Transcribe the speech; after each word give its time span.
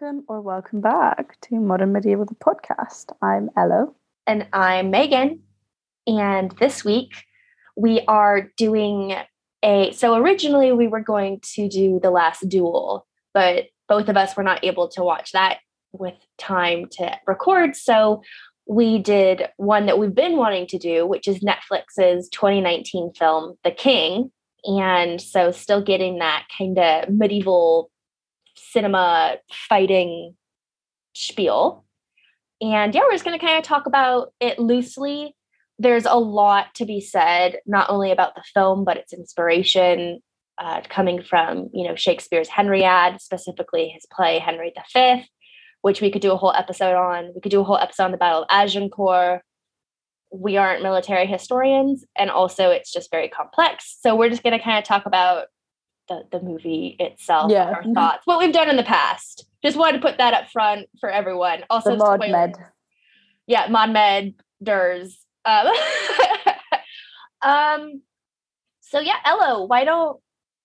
Welcome 0.00 0.24
or 0.28 0.40
welcome 0.40 0.80
back 0.80 1.38
to 1.42 1.56
Modern 1.56 1.92
Medieval 1.92 2.24
the 2.24 2.34
podcast. 2.34 3.12
I'm 3.20 3.50
Ello. 3.56 3.94
And 4.26 4.46
I'm 4.52 4.90
Megan. 4.90 5.40
And 6.06 6.52
this 6.52 6.84
week 6.84 7.24
we 7.76 8.00
are 8.08 8.50
doing 8.56 9.14
a 9.62 9.92
so 9.92 10.14
originally 10.14 10.72
we 10.72 10.86
were 10.86 11.02
going 11.02 11.40
to 11.54 11.68
do 11.68 12.00
The 12.02 12.10
Last 12.10 12.48
Duel, 12.48 13.06
but 13.34 13.66
both 13.88 14.08
of 14.08 14.16
us 14.16 14.36
were 14.36 14.42
not 14.42 14.64
able 14.64 14.88
to 14.90 15.02
watch 15.02 15.32
that 15.32 15.58
with 15.92 16.14
time 16.38 16.86
to 16.92 17.18
record. 17.26 17.76
So 17.76 18.22
we 18.66 18.98
did 18.98 19.48
one 19.56 19.86
that 19.86 19.98
we've 19.98 20.14
been 20.14 20.36
wanting 20.36 20.66
to 20.68 20.78
do, 20.78 21.06
which 21.06 21.28
is 21.28 21.44
Netflix's 21.44 22.28
2019 22.30 23.12
film, 23.12 23.56
The 23.64 23.70
King. 23.70 24.30
And 24.64 25.20
so 25.20 25.50
still 25.50 25.82
getting 25.82 26.20
that 26.20 26.46
kind 26.56 26.78
of 26.78 27.10
medieval 27.10 27.90
cinema 28.72 29.36
fighting 29.68 30.34
spiel. 31.14 31.84
And 32.60 32.94
yeah, 32.94 33.02
we're 33.02 33.12
just 33.12 33.24
going 33.24 33.38
to 33.38 33.44
kind 33.44 33.58
of 33.58 33.64
talk 33.64 33.86
about 33.86 34.32
it 34.40 34.58
loosely. 34.58 35.34
There's 35.78 36.04
a 36.04 36.18
lot 36.18 36.74
to 36.74 36.84
be 36.84 37.00
said, 37.00 37.58
not 37.66 37.88
only 37.88 38.12
about 38.12 38.34
the 38.34 38.44
film, 38.52 38.84
but 38.84 38.98
its 38.98 39.12
inspiration 39.12 40.20
uh, 40.58 40.82
coming 40.88 41.22
from, 41.22 41.70
you 41.72 41.88
know, 41.88 41.96
Shakespeare's 41.96 42.48
Henriade, 42.48 43.20
specifically 43.20 43.88
his 43.88 44.04
play 44.12 44.38
Henry 44.38 44.74
V, 44.94 45.24
which 45.80 46.02
we 46.02 46.10
could 46.10 46.20
do 46.20 46.32
a 46.32 46.36
whole 46.36 46.52
episode 46.52 46.94
on. 46.94 47.32
We 47.34 47.40
could 47.40 47.50
do 47.50 47.60
a 47.60 47.64
whole 47.64 47.78
episode 47.78 48.04
on 48.04 48.10
the 48.12 48.18
Battle 48.18 48.42
of 48.42 48.48
Agincourt. 48.50 49.40
We 50.30 50.58
aren't 50.58 50.82
military 50.82 51.26
historians, 51.26 52.04
and 52.14 52.30
also 52.30 52.70
it's 52.70 52.92
just 52.92 53.10
very 53.10 53.28
complex. 53.28 53.96
So 54.00 54.14
we're 54.14 54.28
just 54.28 54.42
going 54.42 54.56
to 54.56 54.62
kind 54.62 54.78
of 54.78 54.84
talk 54.84 55.06
about 55.06 55.46
the, 56.10 56.24
the 56.32 56.44
movie 56.44 56.96
itself, 56.98 57.50
yeah. 57.50 57.70
our 57.70 57.84
thoughts, 57.94 58.26
what 58.26 58.38
we've 58.40 58.52
done 58.52 58.68
in 58.68 58.76
the 58.76 58.82
past. 58.82 59.46
Just 59.64 59.78
wanted 59.78 60.00
to 60.00 60.06
put 60.06 60.18
that 60.18 60.34
up 60.34 60.50
front 60.50 60.88
for 60.98 61.08
everyone. 61.08 61.64
Also, 61.70 61.92
the 61.92 61.96
mod 61.96 62.20
med. 62.20 62.54
Yeah, 63.46 63.68
mod 63.70 63.90
med 63.90 64.34
ders. 64.62 65.16
Um, 65.44 65.66
um, 67.42 68.02
so 68.80 69.00
yeah, 69.00 69.16
Ello, 69.24 69.64
why 69.64 69.84
don't 69.84 70.20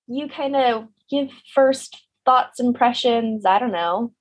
you 0.07 0.27
kind 0.27 0.55
of 0.55 0.88
give 1.09 1.29
first 1.53 1.95
thoughts, 2.25 2.59
impressions? 2.59 3.45
I 3.45 3.59
don't 3.59 3.71
know. 3.71 4.11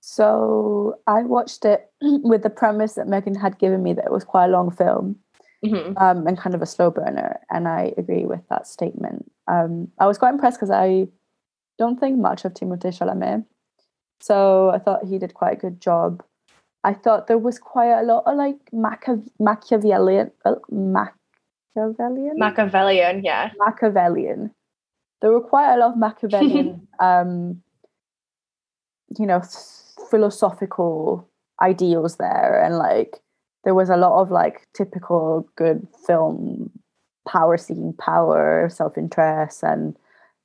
So 0.00 0.96
I 1.06 1.22
watched 1.22 1.64
it 1.64 1.90
with 2.00 2.42
the 2.42 2.50
premise 2.50 2.94
that 2.94 3.08
Megan 3.08 3.34
had 3.34 3.58
given 3.58 3.82
me 3.82 3.92
that 3.92 4.06
it 4.06 4.12
was 4.12 4.24
quite 4.24 4.46
a 4.46 4.52
long 4.52 4.70
film 4.70 5.16
mm-hmm. 5.64 5.96
um, 5.96 6.26
and 6.26 6.38
kind 6.38 6.54
of 6.54 6.62
a 6.62 6.66
slow 6.66 6.90
burner. 6.90 7.40
And 7.50 7.68
I 7.68 7.92
agree 7.96 8.24
with 8.24 8.40
that 8.48 8.66
statement. 8.66 9.30
Um, 9.46 9.88
I 9.98 10.06
was 10.06 10.18
quite 10.18 10.32
impressed 10.32 10.58
because 10.58 10.70
I 10.70 11.08
don't 11.78 11.98
think 11.98 12.18
much 12.18 12.44
of 12.44 12.54
Timothée 12.54 12.96
Chalamet. 12.96 13.44
So 14.20 14.70
I 14.70 14.78
thought 14.78 15.04
he 15.04 15.18
did 15.18 15.34
quite 15.34 15.54
a 15.54 15.60
good 15.60 15.80
job. 15.80 16.22
I 16.84 16.94
thought 16.94 17.26
there 17.26 17.38
was 17.38 17.58
quite 17.58 17.92
a 17.92 18.02
lot 18.02 18.24
of 18.26 18.36
like 18.36 18.56
Machiavellian, 18.72 19.30
Machiavellian, 19.38 20.30
uh, 20.44 20.54
Machiavellian, 20.70 22.38
Machiavellian, 22.38 23.24
yeah, 23.24 23.50
Machiavellian. 23.58 24.52
There 25.20 25.32
were 25.32 25.40
quite 25.40 25.74
a 25.74 25.78
lot 25.78 25.92
of 25.92 25.98
Machiavellian, 25.98 26.86
um, 27.00 27.62
you 29.18 29.26
know, 29.26 29.42
philosophical 30.10 31.28
ideals 31.60 32.16
there, 32.16 32.62
and 32.62 32.78
like 32.78 33.20
there 33.64 33.74
was 33.74 33.90
a 33.90 33.96
lot 33.96 34.20
of 34.20 34.30
like 34.30 34.66
typical 34.74 35.48
good 35.56 35.86
film 36.06 36.70
power 37.28 37.56
seeking 37.56 37.92
power 37.92 38.68
self-interest 38.70 39.62
and 39.62 39.96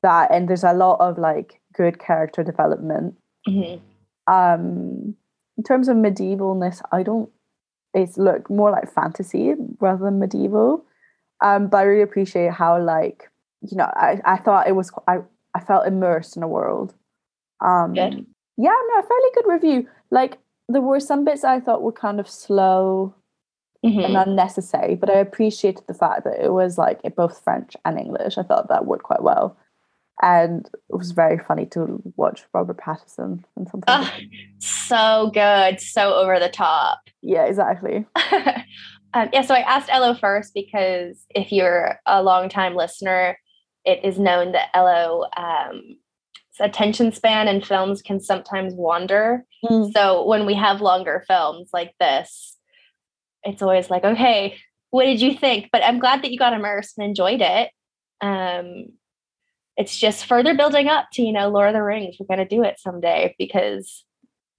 that 0.02 0.30
and 0.32 0.50
there's 0.50 0.64
a 0.64 0.74
lot 0.74 1.00
of 1.00 1.18
like 1.18 1.62
good 1.76 2.00
character 2.00 2.44
development 2.44 3.16
mm-hmm. 3.48 4.34
um 4.34 5.16
in 5.58 5.64
terms 5.64 5.88
of 5.88 5.96
medievalness 5.96 6.82
i 6.92 7.02
don't 7.02 7.30
it's 7.94 8.18
look 8.18 8.50
more 8.50 8.72
like 8.72 8.92
fantasy 8.92 9.54
rather 9.80 10.06
than 10.06 10.20
medieval 10.20 10.84
um 11.42 11.68
but 11.68 11.78
i 11.78 11.84
really 11.84 12.02
appreciate 12.02 12.52
how 12.52 12.82
like 12.82 13.30
you 13.62 13.78
know 13.78 13.90
i 13.96 14.20
i 14.26 14.36
thought 14.36 14.68
it 14.68 14.76
was 14.76 14.92
i 15.08 15.20
i 15.54 15.60
felt 15.60 15.88
immersed 15.88 16.36
in 16.36 16.44
a 16.44 16.48
world 16.48 16.94
um 17.62 17.94
good. 17.94 18.26
yeah 18.58 18.76
no 18.90 19.00
a 19.00 19.04
fairly 19.04 19.30
good 19.36 19.48
review 19.48 19.88
like 20.12 20.38
there 20.70 20.82
were 20.82 21.00
some 21.00 21.26
bits 21.26 21.44
I 21.44 21.60
thought 21.60 21.82
were 21.82 21.92
kind 21.92 22.20
of 22.20 22.30
slow 22.30 23.16
mm-hmm. 23.86 24.00
and 24.00 24.16
unnecessary, 24.16 24.96
but 24.96 25.10
I 25.10 25.20
appreciated 25.20 25.84
the 25.88 25.94
fact 25.94 26.24
that 26.24 26.44
it 26.44 26.54
was 26.54 26.78
like 26.78 27.02
both 27.16 27.44
French 27.44 27.76
and 27.86 28.00
English. 28.00 28.38
I 28.38 28.44
thought 28.44 28.70
that 28.70 28.86
worked 28.86 29.04
quite 29.04 29.24
well. 29.24 29.58
And 30.22 30.70
it 30.90 30.96
was 30.96 31.12
very 31.12 31.38
funny 31.38 31.66
to 31.68 32.02
watch 32.16 32.44
Robert 32.54 32.78
Pattinson 32.78 33.44
and 33.58 33.68
something. 33.68 33.84
Oh, 33.88 34.12
so 34.60 35.32
good, 35.34 35.82
so 35.82 36.14
over 36.14 36.40
the 36.40 36.50
top. 36.50 37.00
Yeah, 37.26 37.46
exactly. 37.46 38.06
um, 39.14 39.30
yeah, 39.32 39.44
so 39.44 39.56
I 39.56 39.62
asked 39.62 39.88
Ello 39.90 40.14
first 40.14 40.54
because 40.54 41.26
if 41.30 41.54
you're 41.54 41.98
a 42.06 42.22
long 42.22 42.50
time 42.50 42.76
listener, 42.76 43.38
it 43.86 44.04
is 44.04 44.20
known 44.20 44.52
that 44.52 44.68
Ello 44.74 45.24
um, 45.38 45.96
attention 46.60 47.12
span 47.12 47.48
in 47.48 47.62
films 47.62 48.02
can 48.02 48.20
sometimes 48.20 48.74
wander. 48.74 49.46
Mm. 49.66 49.92
So 49.94 50.26
when 50.26 50.46
we 50.46 50.54
have 50.56 50.82
longer 50.82 51.24
films 51.28 51.70
like 51.74 51.94
this, 52.00 52.58
it's 53.44 53.62
always 53.62 53.90
like, 53.90 54.04
okay, 54.04 54.58
what 54.92 55.06
did 55.06 55.22
you 55.22 55.34
think? 55.36 55.70
But 55.72 55.84
I'm 55.84 56.00
glad 56.00 56.22
that 56.22 56.32
you 56.32 56.38
got 56.38 56.54
immersed 56.54 56.98
and 56.98 57.08
enjoyed 57.08 57.42
it. 57.42 57.72
Um, 58.22 58.90
it's 59.76 59.98
just 59.98 60.26
further 60.26 60.54
building 60.54 60.88
up 60.88 61.08
to, 61.14 61.24
you 61.24 61.34
know, 61.34 61.50
Lord 61.50 61.70
of 61.70 61.74
the 61.74 61.82
Rings. 61.82 62.16
We're 62.20 62.28
going 62.28 62.48
to 62.48 62.56
do 62.56 62.64
it 62.64 62.80
someday 62.80 63.36
because 63.40 64.06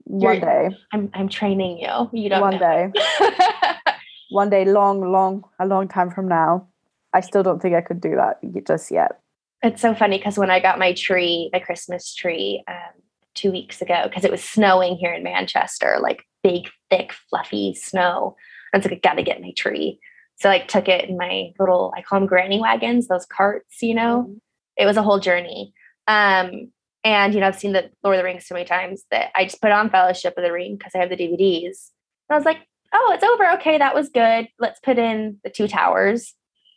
one 0.04 0.40
day 0.40 0.70
I'm, 0.92 1.10
I'm 1.14 1.28
training 1.28 1.78
you. 1.78 2.10
You 2.12 2.28
don't 2.28 2.40
one 2.40 2.54
know. 2.54 2.58
day, 2.58 2.92
one 4.30 4.50
day, 4.50 4.64
long, 4.64 5.00
long, 5.12 5.44
a 5.58 5.66
long 5.66 5.88
time 5.88 6.10
from 6.10 6.28
now. 6.28 6.68
I 7.12 7.20
still 7.20 7.44
don't 7.44 7.62
think 7.62 7.76
I 7.76 7.80
could 7.80 8.00
do 8.00 8.16
that 8.16 8.38
just 8.66 8.90
yet. 8.90 9.20
It's 9.64 9.80
so 9.80 9.94
funny 9.94 10.18
because 10.18 10.36
when 10.36 10.50
I 10.50 10.60
got 10.60 10.78
my 10.78 10.92
tree, 10.92 11.48
my 11.50 11.58
Christmas 11.58 12.14
tree, 12.14 12.62
um, 12.68 13.00
two 13.34 13.50
weeks 13.50 13.80
ago, 13.80 14.02
because 14.04 14.22
it 14.22 14.30
was 14.30 14.44
snowing 14.44 14.96
here 14.96 15.14
in 15.14 15.22
Manchester, 15.22 15.96
like 16.02 16.22
big, 16.42 16.68
thick, 16.90 17.12
fluffy 17.30 17.74
snow. 17.74 18.36
I 18.72 18.76
was 18.76 18.84
like, 18.84 18.92
I 18.92 19.08
gotta 19.08 19.22
get 19.22 19.40
my 19.40 19.52
tree. 19.56 19.98
So 20.36 20.50
I 20.50 20.58
like, 20.58 20.68
took 20.68 20.86
it 20.88 21.08
in 21.08 21.16
my 21.16 21.52
little, 21.58 21.94
I 21.96 22.02
call 22.02 22.20
them 22.20 22.28
granny 22.28 22.60
wagons, 22.60 23.08
those 23.08 23.24
carts, 23.24 23.80
you 23.80 23.94
know. 23.94 24.26
Mm-hmm. 24.28 24.34
It 24.76 24.84
was 24.84 24.98
a 24.98 25.02
whole 25.02 25.18
journey. 25.18 25.72
Um, 26.08 26.70
and 27.02 27.32
you 27.32 27.40
know, 27.40 27.46
I've 27.46 27.58
seen 27.58 27.72
the 27.72 27.90
Lord 28.02 28.16
of 28.16 28.20
the 28.20 28.24
Rings 28.24 28.46
so 28.46 28.54
many 28.54 28.66
times 28.66 29.04
that 29.10 29.30
I 29.34 29.44
just 29.44 29.62
put 29.62 29.72
on 29.72 29.88
Fellowship 29.88 30.34
of 30.36 30.44
the 30.44 30.52
Ring 30.52 30.76
because 30.76 30.92
I 30.94 30.98
have 30.98 31.08
the 31.08 31.16
DVDs. 31.16 31.90
And 32.28 32.34
I 32.34 32.36
was 32.36 32.44
like, 32.44 32.58
oh, 32.92 33.12
it's 33.14 33.24
over. 33.24 33.52
Okay, 33.52 33.78
that 33.78 33.94
was 33.94 34.10
good. 34.10 34.46
Let's 34.58 34.80
put 34.80 34.98
in 34.98 35.38
the 35.42 35.50
two 35.50 35.68
towers 35.68 36.34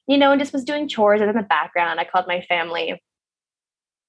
you 0.07 0.17
know, 0.17 0.31
and 0.31 0.39
just 0.39 0.53
was 0.53 0.63
doing 0.63 0.87
chores 0.87 1.21
and 1.21 1.29
in 1.29 1.35
the 1.35 1.43
background. 1.43 1.99
I 1.99 2.05
called 2.05 2.27
my 2.27 2.41
family 2.41 3.01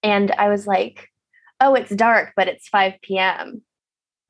and 0.03 0.31
I 0.33 0.49
was 0.49 0.67
like, 0.67 1.09
oh, 1.61 1.75
it's 1.75 1.95
dark, 1.95 2.33
but 2.37 2.49
it's 2.49 2.69
5 2.69 2.95
p.m. 3.03 3.63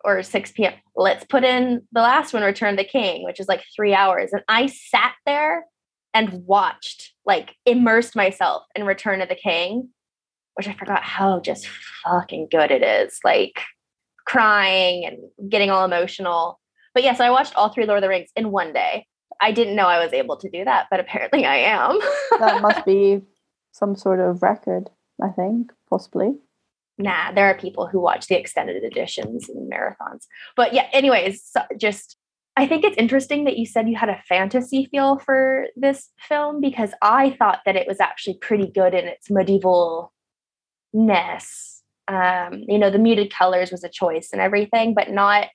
or 0.04 0.22
6 0.22 0.52
p.m. 0.52 0.74
Let's 0.96 1.24
put 1.24 1.44
in 1.44 1.82
the 1.92 2.00
last 2.00 2.32
one, 2.32 2.42
Return 2.42 2.76
the 2.76 2.84
King, 2.84 3.24
which 3.24 3.40
is 3.40 3.48
like 3.48 3.62
three 3.76 3.94
hours. 3.94 4.32
And 4.32 4.42
I 4.48 4.66
sat 4.66 5.14
there 5.26 5.66
and 6.14 6.32
watched, 6.46 7.12
like 7.26 7.54
immersed 7.66 8.16
myself 8.16 8.64
in 8.74 8.84
Return 8.86 9.20
of 9.20 9.28
the 9.28 9.34
King, 9.34 9.90
which 10.54 10.68
I 10.68 10.72
forgot 10.72 11.02
how 11.02 11.40
just 11.40 11.68
fucking 12.04 12.48
good 12.50 12.70
it 12.70 12.82
is. 12.82 13.20
Like 13.22 13.60
crying 14.24 15.04
and 15.04 15.50
getting 15.50 15.70
all 15.70 15.84
emotional. 15.84 16.60
But 16.94 17.02
yes, 17.02 17.14
yeah, 17.14 17.18
so 17.18 17.24
I 17.24 17.30
watched 17.30 17.54
all 17.54 17.68
three 17.68 17.86
Lord 17.86 17.98
of 17.98 18.02
the 18.02 18.08
Rings 18.08 18.30
in 18.36 18.50
one 18.50 18.72
day. 18.72 19.06
I 19.40 19.52
didn't 19.52 19.76
know 19.76 19.86
I 19.86 20.02
was 20.02 20.12
able 20.12 20.36
to 20.38 20.50
do 20.50 20.64
that, 20.64 20.86
but 20.90 21.00
apparently 21.00 21.44
I 21.44 21.56
am. 21.56 21.98
that 22.38 22.60
must 22.60 22.84
be 22.86 23.22
some 23.72 23.94
sort 23.94 24.20
of 24.20 24.42
record, 24.42 24.90
I 25.22 25.28
think, 25.28 25.72
possibly. 25.88 26.34
Nah, 26.98 27.32
there 27.32 27.46
are 27.46 27.56
people 27.56 27.86
who 27.86 28.00
watch 28.00 28.26
the 28.26 28.36
extended 28.36 28.82
editions 28.82 29.48
and 29.48 29.70
marathons. 29.70 30.26
But 30.56 30.74
yeah, 30.74 30.88
anyways, 30.92 31.44
so 31.44 31.62
just 31.76 32.16
I 32.56 32.66
think 32.66 32.82
it's 32.82 32.96
interesting 32.96 33.44
that 33.44 33.56
you 33.56 33.66
said 33.66 33.88
you 33.88 33.96
had 33.96 34.08
a 34.08 34.20
fantasy 34.28 34.88
feel 34.90 35.20
for 35.20 35.68
this 35.76 36.10
film 36.18 36.60
because 36.60 36.90
I 37.00 37.30
thought 37.38 37.60
that 37.64 37.76
it 37.76 37.86
was 37.86 38.00
actually 38.00 38.38
pretty 38.38 38.66
good 38.66 38.94
in 38.94 39.04
its 39.04 39.28
medievalness. 39.28 40.08
Um, 42.08 42.64
you 42.66 42.78
know, 42.78 42.90
the 42.90 42.98
muted 42.98 43.32
colors 43.32 43.70
was 43.70 43.84
a 43.84 43.88
choice 43.88 44.30
and 44.32 44.42
everything, 44.42 44.92
but 44.92 45.08
not 45.08 45.46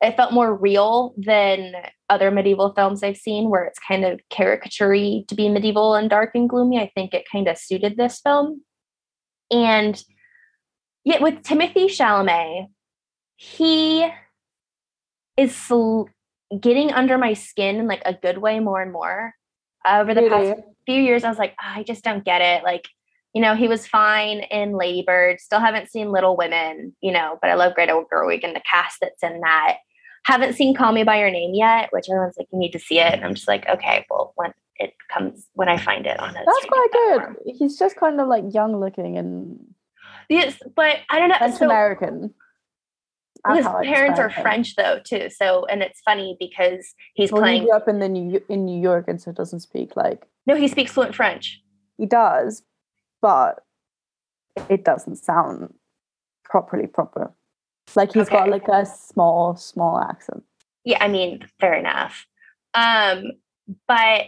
it 0.00 0.16
felt 0.16 0.32
more 0.32 0.54
real 0.54 1.14
than 1.16 1.72
other 2.08 2.30
medieval 2.30 2.72
films 2.72 3.02
I've 3.02 3.16
seen 3.16 3.50
where 3.50 3.64
it's 3.64 3.80
kind 3.80 4.04
of 4.04 4.20
caricaturey 4.30 5.26
to 5.26 5.34
be 5.34 5.48
medieval 5.48 5.94
and 5.94 6.08
dark 6.08 6.30
and 6.34 6.48
gloomy. 6.48 6.78
I 6.78 6.90
think 6.94 7.12
it 7.12 7.24
kind 7.30 7.48
of 7.48 7.58
suited 7.58 7.96
this 7.96 8.20
film. 8.20 8.62
And 9.50 10.02
yet 11.04 11.20
with 11.20 11.42
Timothée 11.42 11.86
Chalamet, 11.86 12.68
he 13.36 14.08
is 15.36 15.54
sl- 15.54 16.04
getting 16.60 16.92
under 16.92 17.18
my 17.18 17.34
skin 17.34 17.76
in 17.76 17.86
like 17.86 18.02
a 18.04 18.14
good 18.14 18.38
way 18.38 18.60
more 18.60 18.80
and 18.80 18.92
more. 18.92 19.34
over 19.86 20.14
the 20.14 20.22
really? 20.22 20.54
past 20.54 20.62
few 20.86 21.00
years, 21.00 21.24
I 21.24 21.28
was 21.28 21.38
like, 21.38 21.54
oh, 21.60 21.80
I 21.80 21.82
just 21.82 22.04
don't 22.04 22.24
get 22.24 22.40
it. 22.40 22.62
Like 22.62 22.88
You 23.34 23.42
know, 23.42 23.54
he 23.54 23.68
was 23.68 23.86
fine 23.86 24.40
in 24.50 24.72
Ladybird. 24.72 25.40
Still 25.40 25.60
haven't 25.60 25.90
seen 25.90 26.10
Little 26.12 26.36
Women, 26.36 26.94
you 27.00 27.12
know, 27.12 27.38
but 27.40 27.50
I 27.50 27.54
love 27.54 27.74
Greta 27.74 28.00
Gerwig 28.12 28.44
and 28.44 28.56
the 28.56 28.62
cast 28.68 28.98
that's 29.00 29.22
in 29.22 29.40
that. 29.40 29.78
Haven't 30.24 30.54
seen 30.54 30.74
Call 30.74 30.92
Me 30.92 31.04
by 31.04 31.18
Your 31.18 31.30
Name 31.30 31.54
yet, 31.54 31.88
which 31.92 32.08
everyone's 32.10 32.36
like, 32.38 32.48
you 32.52 32.58
need 32.58 32.72
to 32.72 32.78
see 32.78 32.98
it. 32.98 33.14
And 33.14 33.24
I'm 33.24 33.34
just 33.34 33.48
like, 33.48 33.68
okay, 33.68 34.04
well, 34.10 34.32
when 34.36 34.52
it 34.76 34.94
comes, 35.12 35.46
when 35.54 35.68
I 35.68 35.78
find 35.78 36.06
it 36.06 36.18
on 36.20 36.36
it. 36.36 36.44
That's 36.44 36.66
quite 36.66 36.88
good. 36.92 37.54
He's 37.56 37.78
just 37.78 37.96
kind 37.96 38.20
of 38.20 38.28
like 38.28 38.44
young 38.52 38.78
looking 38.78 39.16
and 39.16 39.58
yes, 40.28 40.56
but 40.76 40.98
I 41.10 41.18
don't 41.18 41.28
know. 41.30 41.38
French 41.38 41.58
so- 41.58 41.64
American. 41.66 42.34
his 43.54 43.64
That's 43.64 43.86
parents 43.86 44.20
are. 44.20 44.30
French 44.30 44.76
though 44.76 45.00
too, 45.02 45.30
so 45.30 45.64
and 45.66 45.82
it's 45.82 46.00
funny 46.00 46.36
because 46.38 46.94
he's 47.14 47.32
Well, 47.32 47.44
he 47.44 47.60
grew 47.60 47.72
up 47.72 47.88
in 47.88 47.98
the 48.00 48.08
New 48.08 48.42
in 48.48 48.66
New 48.66 48.80
York, 48.80 49.06
and 49.08 49.20
so 49.20 49.32
doesn't 49.32 49.60
speak 49.60 49.96
like 49.96 50.26
No, 50.46 50.54
he 50.56 50.68
speaks 50.68 50.92
fluent 50.92 51.14
French. 51.14 51.60
he 51.96 52.04
does, 52.06 52.62
but 53.22 53.64
it 54.68 54.84
doesn't 54.84 55.16
sound 55.16 55.72
properly 56.44 56.86
proper. 56.86 57.32
Like 57.96 58.12
he's 58.12 58.28
got 58.28 58.48
like 58.48 58.68
a 58.68 58.86
small, 58.86 59.56
small 59.56 60.00
accent. 60.00 60.42
Yeah, 60.84 61.02
I 61.02 61.08
mean, 61.08 61.46
fair 61.60 61.74
enough. 61.74 62.26
Um, 62.74 63.32
but 63.86 64.26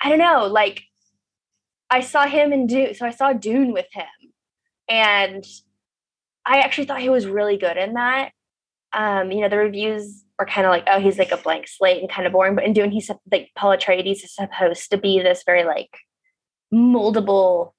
I 0.00 0.08
don't 0.08 0.18
know. 0.18 0.46
Like, 0.46 0.82
I 1.90 2.00
saw 2.00 2.26
him 2.26 2.52
in 2.52 2.66
Dune, 2.66 2.94
so 2.94 3.06
I 3.06 3.10
saw 3.10 3.32
Dune 3.32 3.72
with 3.72 3.86
him, 3.92 4.06
and 4.88 5.44
I 6.46 6.60
actually 6.60 6.86
thought 6.86 7.00
he 7.00 7.10
was 7.10 7.26
really 7.26 7.58
good 7.58 7.76
in 7.76 7.94
that. 7.94 8.32
Um, 8.94 9.30
you 9.30 9.42
know, 9.42 9.48
the 9.48 9.58
reviews 9.58 10.24
were 10.38 10.46
kind 10.46 10.66
of 10.66 10.70
like, 10.70 10.84
oh, 10.86 11.00
he's 11.00 11.18
like 11.18 11.32
a 11.32 11.36
blank 11.36 11.68
slate 11.68 12.00
and 12.00 12.10
kind 12.10 12.26
of 12.26 12.32
boring. 12.32 12.54
But 12.54 12.64
in 12.64 12.72
Dune, 12.72 12.90
he's 12.90 13.10
like 13.30 13.50
Paul 13.56 13.76
Atreides 13.76 14.24
is 14.24 14.34
supposed 14.34 14.90
to 14.90 14.96
be 14.96 15.20
this 15.20 15.42
very 15.44 15.64
like 15.64 15.96
moldable 16.72 17.72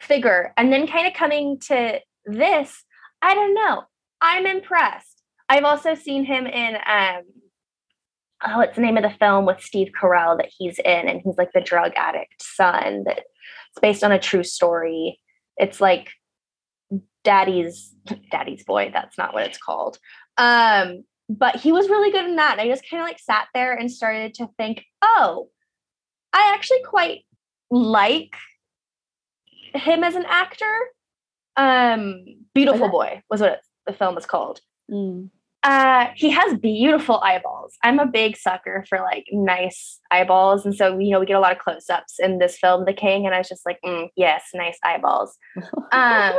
figure, 0.00 0.52
and 0.56 0.72
then 0.72 0.86
kind 0.86 1.06
of 1.06 1.14
coming 1.14 1.58
to 1.68 2.00
this, 2.26 2.84
I 3.22 3.34
don't 3.34 3.54
know. 3.54 3.84
I'm 4.22 4.46
impressed. 4.46 5.22
I've 5.48 5.64
also 5.64 5.94
seen 5.94 6.24
him 6.24 6.46
in 6.46 6.76
um, 6.76 7.22
oh, 8.46 8.58
what's 8.58 8.76
the 8.76 8.82
name 8.82 8.96
of 8.96 9.02
the 9.02 9.18
film 9.18 9.44
with 9.44 9.60
Steve 9.60 9.90
Carell 10.00 10.38
that 10.38 10.50
he's 10.56 10.78
in, 10.78 11.08
and 11.08 11.20
he's 11.22 11.36
like 11.36 11.52
the 11.52 11.60
drug 11.60 11.92
addict 11.96 12.42
son. 12.42 13.04
That 13.04 13.18
it's 13.18 13.80
based 13.80 14.04
on 14.04 14.12
a 14.12 14.18
true 14.18 14.44
story. 14.44 15.20
It's 15.56 15.80
like 15.80 16.10
Daddy's 17.24 17.94
Daddy's 18.30 18.64
Boy. 18.64 18.90
That's 18.92 19.18
not 19.18 19.34
what 19.34 19.44
it's 19.44 19.58
called. 19.58 19.98
Um, 20.38 21.04
but 21.28 21.56
he 21.56 21.72
was 21.72 21.88
really 21.88 22.10
good 22.10 22.26
in 22.26 22.36
that. 22.36 22.52
And 22.52 22.60
I 22.60 22.68
just 22.68 22.88
kind 22.88 23.02
of 23.02 23.08
like 23.08 23.18
sat 23.18 23.48
there 23.54 23.74
and 23.74 23.90
started 23.90 24.34
to 24.34 24.48
think, 24.56 24.84
oh, 25.02 25.48
I 26.32 26.52
actually 26.54 26.82
quite 26.82 27.20
like 27.70 28.34
him 29.74 30.04
as 30.04 30.14
an 30.14 30.26
actor. 30.26 30.74
Um, 31.56 32.24
Beautiful 32.54 32.88
Boy 32.88 33.22
was 33.30 33.40
what 33.40 33.52
it, 33.52 33.60
the 33.86 33.92
film 33.92 34.16
is 34.16 34.26
called. 34.26 34.60
Mm. 34.90 35.30
Uh, 35.62 36.08
he 36.16 36.28
has 36.28 36.58
beautiful 36.58 37.20
eyeballs. 37.20 37.76
I'm 37.84 38.00
a 38.00 38.06
big 38.06 38.36
sucker 38.36 38.84
for 38.88 38.98
like 38.98 39.26
nice 39.30 40.00
eyeballs, 40.10 40.64
and 40.66 40.74
so 40.74 40.98
you 40.98 41.10
know 41.10 41.20
we 41.20 41.26
get 41.26 41.36
a 41.36 41.40
lot 41.40 41.52
of 41.52 41.58
close-ups 41.58 42.16
in 42.18 42.38
this 42.38 42.58
film, 42.58 42.84
The 42.84 42.92
King, 42.92 43.26
and 43.26 43.34
I 43.34 43.38
was 43.38 43.48
just 43.48 43.64
like, 43.64 43.78
mm, 43.84 44.08
yes, 44.16 44.48
nice 44.54 44.78
eyeballs. 44.84 45.36
Um, 45.92 46.34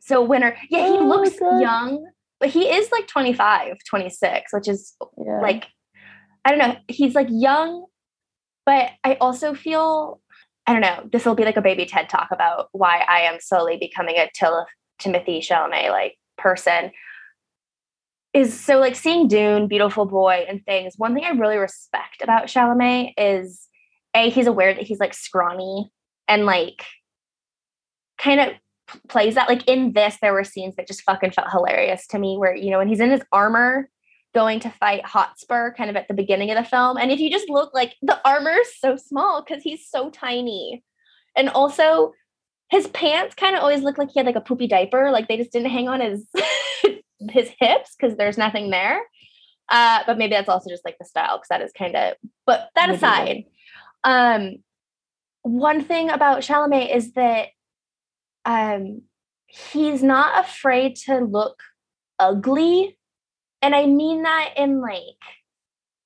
so 0.00 0.22
winner, 0.22 0.56
yeah, 0.70 0.86
he 0.86 0.98
Oh, 0.98 1.04
looks 1.04 1.40
young, 1.40 2.06
but 2.38 2.50
he 2.50 2.68
is 2.68 2.92
like 2.92 3.08
25, 3.08 3.78
26, 3.88 4.52
which 4.52 4.68
is 4.68 4.94
yeah. 5.18 5.40
like 5.40 5.66
I 6.44 6.50
don't 6.50 6.58
know. 6.58 6.76
He's 6.86 7.16
like 7.16 7.26
young, 7.30 7.86
but 8.64 8.90
I 9.02 9.14
also 9.14 9.54
feel 9.54 10.20
I 10.66 10.72
don't 10.72 10.82
know. 10.82 11.08
This 11.10 11.24
will 11.24 11.34
be 11.34 11.44
like 11.44 11.56
a 11.56 11.62
baby 11.62 11.86
TED 11.86 12.08
talk 12.08 12.28
about 12.30 12.68
why 12.72 13.04
I 13.08 13.20
am 13.22 13.38
slowly 13.40 13.76
becoming 13.80 14.16
a 14.16 14.28
Timothée 15.00 15.40
Chalamet 15.40 15.90
like 15.90 16.16
person. 16.38 16.92
Is 18.32 18.58
so 18.58 18.78
like 18.78 18.96
seeing 18.96 19.28
Dune, 19.28 19.66
Beautiful 19.66 20.04
Boy, 20.04 20.44
and 20.46 20.62
things. 20.66 20.94
One 20.98 21.14
thing 21.14 21.24
I 21.24 21.30
really 21.30 21.56
respect 21.56 22.20
about 22.22 22.48
Chalamet 22.48 23.14
is 23.16 23.66
a 24.14 24.28
he's 24.28 24.46
aware 24.46 24.74
that 24.74 24.84
he's 24.84 25.00
like 25.00 25.14
scrawny 25.14 25.90
and 26.28 26.44
like 26.44 26.84
kind 28.18 28.40
of 28.40 28.48
plays 29.08 29.34
that 29.34 29.48
like 29.48 29.66
in 29.66 29.92
this 29.94 30.18
there 30.20 30.32
were 30.32 30.44
scenes 30.44 30.76
that 30.76 30.86
just 30.86 31.02
fucking 31.02 31.30
felt 31.30 31.50
hilarious 31.50 32.06
to 32.06 32.18
me 32.18 32.36
where 32.36 32.54
you 32.54 32.70
know 32.70 32.78
when 32.78 32.88
he's 32.88 33.00
in 33.00 33.10
his 33.10 33.22
armor 33.32 33.88
going 34.36 34.60
to 34.60 34.70
fight 34.70 35.02
Hotspur 35.02 35.72
kind 35.72 35.88
of 35.88 35.96
at 35.96 36.08
the 36.08 36.14
beginning 36.14 36.50
of 36.50 36.62
the 36.62 36.68
film. 36.68 36.98
And 36.98 37.10
if 37.10 37.20
you 37.20 37.30
just 37.30 37.48
look 37.48 37.72
like 37.72 37.94
the 38.02 38.20
armor 38.22 38.50
is 38.50 38.78
so 38.78 38.94
small 38.94 39.42
because 39.42 39.62
he's 39.62 39.88
so 39.88 40.10
tiny. 40.10 40.84
And 41.34 41.48
also 41.48 42.12
his 42.70 42.86
pants 42.88 43.34
kind 43.34 43.54
of 43.54 43.62
always 43.62 43.82
look 43.82 43.98
like 43.98 44.10
he 44.12 44.18
had 44.18 44.26
like 44.26 44.36
a 44.36 44.40
poopy 44.40 44.66
diaper. 44.66 45.10
Like 45.10 45.28
they 45.28 45.36
just 45.36 45.52
didn't 45.52 45.70
hang 45.70 45.88
on 45.88 46.00
his 46.00 46.26
his 47.30 47.50
hips 47.58 47.94
because 47.98 48.16
there's 48.16 48.38
nothing 48.38 48.70
there. 48.70 49.00
Uh, 49.68 50.00
but 50.06 50.18
maybe 50.18 50.34
that's 50.34 50.48
also 50.48 50.70
just 50.70 50.84
like 50.84 50.96
the 50.98 51.04
style 51.04 51.38
because 51.38 51.48
that 51.48 51.62
is 51.62 51.72
kind 51.72 51.96
of 51.96 52.14
but 52.46 52.68
that 52.76 52.88
Maybe. 52.88 52.96
aside, 52.96 53.44
um 54.04 54.56
one 55.42 55.82
thing 55.82 56.10
about 56.10 56.42
Chalamet 56.42 56.94
is 56.94 57.12
that 57.14 57.48
um 58.44 59.02
he's 59.46 60.02
not 60.02 60.44
afraid 60.44 60.96
to 60.96 61.18
look 61.18 61.60
ugly 62.18 62.96
and 63.62 63.74
I 63.74 63.86
mean 63.86 64.22
that 64.22 64.50
in 64.56 64.80
like, 64.80 65.00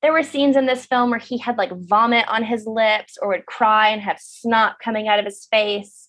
there 0.03 0.13
were 0.13 0.23
scenes 0.23 0.57
in 0.57 0.67
this 0.67 0.87
film 0.87 1.11
where 1.11 1.19
he 1.19 1.39
had 1.39 1.59
like 1.59 1.71
vomit 1.73 2.27
on 2.29 2.43
his 2.43 2.67
lips 2.67 3.19
or 3.21 3.29
would 3.29 3.47
cry 3.47 3.91
and 3.91 4.01
have 4.01 4.19
snot 4.19 4.77
coming 4.83 5.09
out 5.09 5.19
of 5.19 5.27
his 5.27 5.47
face. 5.51 6.09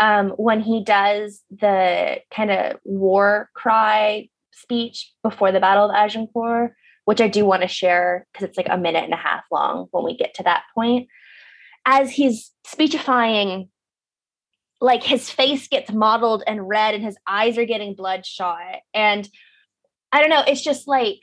Um, 0.00 0.30
when 0.30 0.62
he 0.62 0.82
does 0.82 1.42
the 1.50 2.20
kind 2.34 2.50
of 2.50 2.78
war 2.84 3.50
cry 3.54 4.30
speech 4.52 5.12
before 5.22 5.52
the 5.52 5.60
Battle 5.60 5.90
of 5.90 5.94
Agincourt, 5.94 6.72
which 7.04 7.20
I 7.20 7.28
do 7.28 7.44
want 7.44 7.62
to 7.62 7.68
share 7.68 8.26
because 8.32 8.48
it's 8.48 8.56
like 8.56 8.68
a 8.70 8.78
minute 8.78 9.04
and 9.04 9.12
a 9.12 9.18
half 9.18 9.44
long 9.52 9.88
when 9.90 10.04
we 10.04 10.16
get 10.16 10.34
to 10.34 10.42
that 10.44 10.62
point. 10.74 11.08
As 11.84 12.10
he's 12.10 12.50
speechifying, 12.66 13.68
like 14.80 15.02
his 15.02 15.28
face 15.28 15.68
gets 15.68 15.92
mottled 15.92 16.42
and 16.46 16.66
red 16.66 16.94
and 16.94 17.04
his 17.04 17.16
eyes 17.26 17.58
are 17.58 17.64
getting 17.64 17.94
bloodshot. 17.94 18.76
And 18.94 19.28
I 20.12 20.20
don't 20.20 20.30
know. 20.30 20.44
It's 20.46 20.62
just 20.62 20.88
like 20.88 21.20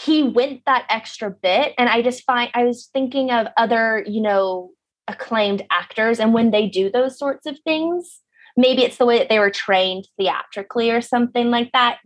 he 0.00 0.22
went 0.22 0.62
that 0.66 0.86
extra 0.88 1.30
bit. 1.30 1.74
And 1.78 1.88
I 1.88 2.02
just 2.02 2.24
find 2.24 2.50
I 2.54 2.64
was 2.64 2.88
thinking 2.92 3.30
of 3.30 3.48
other, 3.56 4.04
you 4.06 4.20
know, 4.20 4.70
acclaimed 5.08 5.66
actors. 5.70 6.20
And 6.20 6.32
when 6.32 6.50
they 6.50 6.68
do 6.68 6.90
those 6.90 7.18
sorts 7.18 7.46
of 7.46 7.58
things, 7.60 8.20
maybe 8.56 8.84
it's 8.84 8.98
the 8.98 9.06
way 9.06 9.18
that 9.18 9.28
they 9.28 9.38
were 9.38 9.50
trained 9.50 10.06
theatrically 10.16 10.90
or 10.90 11.00
something 11.00 11.50
like 11.50 11.72
that. 11.72 11.98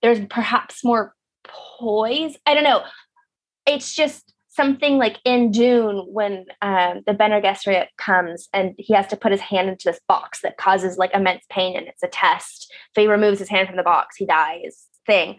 There's 0.00 0.20
perhaps 0.30 0.84
more 0.84 1.14
poise. 1.44 2.36
I 2.46 2.54
don't 2.54 2.64
know. 2.64 2.82
It's 3.66 3.94
just 3.94 4.32
something 4.48 4.98
like 4.98 5.18
in 5.24 5.50
Dune 5.50 6.04
when 6.06 6.46
um, 6.62 7.02
the 7.06 7.12
Bene 7.12 7.40
Gesserit 7.40 7.88
comes 7.98 8.48
and 8.52 8.74
he 8.78 8.94
has 8.94 9.08
to 9.08 9.16
put 9.16 9.32
his 9.32 9.40
hand 9.40 9.68
into 9.68 9.84
this 9.86 10.00
box 10.06 10.42
that 10.42 10.58
causes 10.58 10.96
like 10.96 11.12
immense 11.12 11.44
pain 11.50 11.76
and 11.76 11.88
it's 11.88 12.02
a 12.02 12.08
test. 12.08 12.72
If 12.94 13.02
he 13.02 13.08
removes 13.08 13.40
his 13.40 13.48
hand 13.48 13.66
from 13.66 13.76
the 13.76 13.82
box, 13.82 14.16
he 14.16 14.26
dies. 14.26 14.86
Thing, 15.06 15.36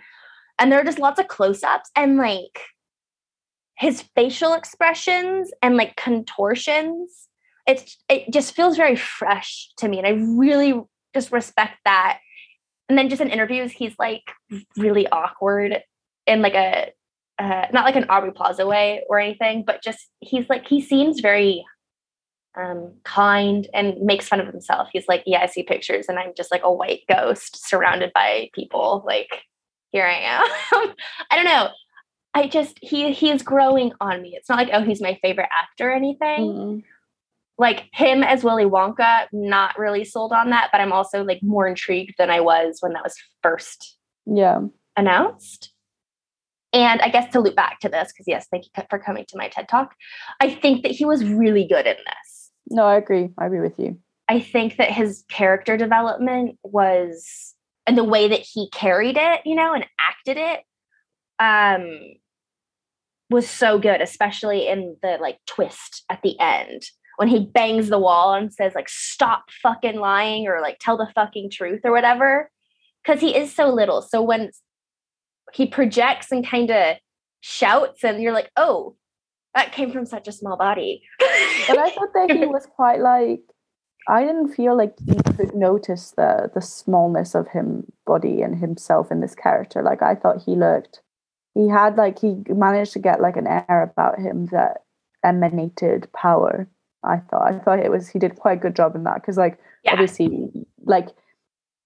and 0.60 0.72
there 0.72 0.80
are 0.80 0.84
just 0.84 1.00
lots 1.00 1.20
of 1.20 1.28
close-ups 1.28 1.90
and 1.96 2.18
like 2.18 2.62
his 3.78 4.04
facial 4.16 4.54
expressions 4.54 5.52
and 5.62 5.78
like 5.78 5.96
contortions. 5.96 7.28
It's 7.68 7.98
it 8.10 8.32
just 8.32 8.56
feels 8.56 8.78
very 8.78 8.96
fresh 8.96 9.70
to 9.78 9.88
me, 9.88 9.98
and 9.98 10.08
I 10.08 10.12
really 10.38 10.82
just 11.14 11.32
respect 11.32 11.78
that. 11.86 12.20
And 12.88 12.98
then 12.98 13.10
just 13.10 13.22
in 13.22 13.30
interviews, 13.30 13.72
he's 13.72 13.96
like 13.98 14.32
really 14.78 15.08
awkward 15.08 15.82
in 16.28 16.42
like 16.42 16.54
a 16.54 16.92
uh, 17.38 17.68
not 17.74 17.86
like 17.86 17.96
an 17.96 18.06
Aubrey 18.10 18.32
Plaza 18.32 18.66
way 18.66 19.04
or 19.10 19.20
anything, 19.20 19.64
but 19.66 19.84
just 19.84 20.00
he's 20.20 20.48
like 20.50 20.68
he 20.68 20.82
seems 20.82 21.20
very 21.20 21.66
um, 22.58 22.94
kind 23.04 23.68
and 23.74 24.00
makes 24.02 24.28
fun 24.28 24.40
of 24.40 24.48
himself. 24.48 24.88
He's 24.94 25.08
like, 25.08 25.24
yeah, 25.26 25.42
I 25.42 25.48
see 25.48 25.64
pictures, 25.64 26.06
and 26.08 26.18
I'm 26.20 26.34
just 26.38 26.52
like 26.52 26.64
a 26.64 26.72
white 26.72 27.02
ghost 27.10 27.68
surrounded 27.68 28.12
by 28.14 28.50
people. 28.54 29.04
Like 29.06 29.44
here 29.92 30.06
I 30.06 30.20
am. 30.20 30.44
I 31.32 31.36
don't 31.36 31.46
know. 31.46 31.70
I 32.36 32.48
just 32.48 32.78
he 32.82 33.14
he's 33.14 33.42
growing 33.42 33.94
on 34.02 34.22
me. 34.22 34.36
It's 34.36 34.50
not 34.50 34.58
like 34.58 34.70
oh 34.74 34.84
he's 34.84 35.02
my 35.02 35.18
favorite 35.22 35.50
actor 35.52 35.90
or 35.90 35.94
anything. 35.94 36.42
Mm. 36.42 36.84
Like 37.58 37.86
him 37.94 38.22
as 38.22 38.44
Willy 38.44 38.66
Wonka, 38.66 39.28
not 39.32 39.80
really 39.80 40.04
sold 40.04 40.34
on 40.34 40.50
that, 40.50 40.70
but 40.74 40.82
I'm 40.82 40.92
also 40.92 41.24
like 41.24 41.42
more 41.42 41.66
intrigued 41.66 42.16
than 42.18 42.30
I 42.30 42.42
was 42.42 42.80
when 42.82 42.92
that 42.94 43.04
was 43.04 43.16
first 43.42 43.98
Yeah. 44.26 44.60
announced. 44.98 45.72
And 46.74 47.00
I 47.02 47.08
guess 47.08 47.32
to 47.32 47.40
loop 47.40 47.56
back 47.56 47.80
to 47.80 47.90
this, 47.90 48.12
because 48.12 48.26
yes, 48.28 48.48
thank 48.52 48.66
you 48.66 48.84
for 48.90 49.00
coming 49.00 49.24
to 49.30 49.38
my 49.38 49.48
TED 49.48 49.70
talk. 49.70 49.96
I 50.42 50.50
think 50.50 50.84
that 50.84 50.92
he 50.92 51.06
was 51.06 51.24
really 51.24 51.66
good 51.66 51.88
in 51.88 51.96
this. 51.96 52.52
No, 52.70 52.84
I 52.84 52.98
agree. 52.98 53.30
I 53.38 53.46
agree 53.46 53.62
with 53.62 53.80
you. 53.80 53.98
I 54.28 54.42
think 54.42 54.76
that 54.76 54.92
his 54.92 55.24
character 55.30 55.78
development 55.78 56.58
was 56.64 57.54
and 57.88 57.98
the 57.98 58.04
way 58.04 58.28
that 58.28 58.40
he 58.42 58.70
carried 58.72 59.16
it, 59.16 59.42
you 59.46 59.56
know, 59.56 59.74
and 59.74 59.86
acted 59.98 60.38
it, 60.38 60.64
um, 61.40 62.16
was 63.30 63.50
so 63.50 63.80
good, 63.80 64.02
especially 64.02 64.68
in 64.68 64.98
the 65.02 65.18
like 65.20 65.40
twist 65.48 66.04
at 66.10 66.22
the 66.22 66.40
end 66.40 66.84
when 67.18 67.28
he 67.28 67.46
bangs 67.46 67.90
the 67.90 68.00
wall 68.00 68.34
and 68.34 68.54
says 68.54 68.74
like 68.76 68.90
stop 68.90 69.46
fucking 69.64 70.00
lying 70.00 70.48
or 70.48 70.62
like 70.62 70.78
tell 70.80 70.98
the 70.98 71.08
fucking 71.16 71.50
truth 71.50 71.82
or 71.84 71.92
whatever 71.92 72.52
because 73.04 73.22
he 73.22 73.36
is 73.36 73.54
so 73.54 73.70
little. 73.70 74.02
So 74.02 74.22
when 74.22 74.52
he 75.54 75.66
projects 75.66 76.32
and 76.32 76.46
kind 76.46 76.70
of 76.72 76.98
shouts 77.42 78.04
and 78.04 78.22
you're 78.22 78.34
like 78.34 78.50
oh 78.58 78.96
that 79.54 79.72
came 79.72 79.92
from 79.92 80.06
such 80.06 80.28
a 80.28 80.32
small 80.32 80.58
body. 80.58 81.04
But 81.20 81.78
i 81.78 81.92
thought 81.92 82.14
that 82.14 82.32
he 82.32 82.46
was 82.46 82.66
quite 82.66 83.00
like 83.00 83.42
i 84.10 84.22
didn't 84.24 84.54
feel 84.54 84.76
like 84.76 84.96
you 85.06 85.16
could 85.38 85.56
notice 85.56 86.12
the 86.12 86.50
the 86.54 86.62
smallness 86.62 87.36
of 87.36 87.48
him 87.50 87.86
body 88.06 88.42
and 88.42 88.58
himself 88.58 89.12
in 89.12 89.22
this 89.22 89.36
character. 89.36 89.84
Like 89.84 90.02
i 90.02 90.16
thought 90.16 90.42
he 90.44 90.56
looked 90.56 91.02
he 91.56 91.68
had 91.68 91.98
like 91.98 92.20
he 92.20 92.36
managed 92.50 92.94
to 92.94 93.00
get 93.00 93.20
like 93.20 93.38
an 93.38 93.48
air 93.48 93.92
about 93.92 94.20
him 94.20 94.46
that 94.48 94.84
emanated 95.24 96.08
power 96.14 96.68
I 97.06 97.18
thought. 97.18 97.54
I 97.54 97.60
thought 97.60 97.80
it 97.80 97.92
was 97.92 98.10
he 98.10 98.20
did 98.20 98.36
quite 98.36 98.58
a 98.58 98.62
good 98.62 98.76
job 98.76 98.96
in 98.96 99.04
that 99.04 99.16
because 99.16 99.38
like 99.38 99.60
yeah. 99.84 99.94
obviously 99.94 100.50
like 100.84 101.10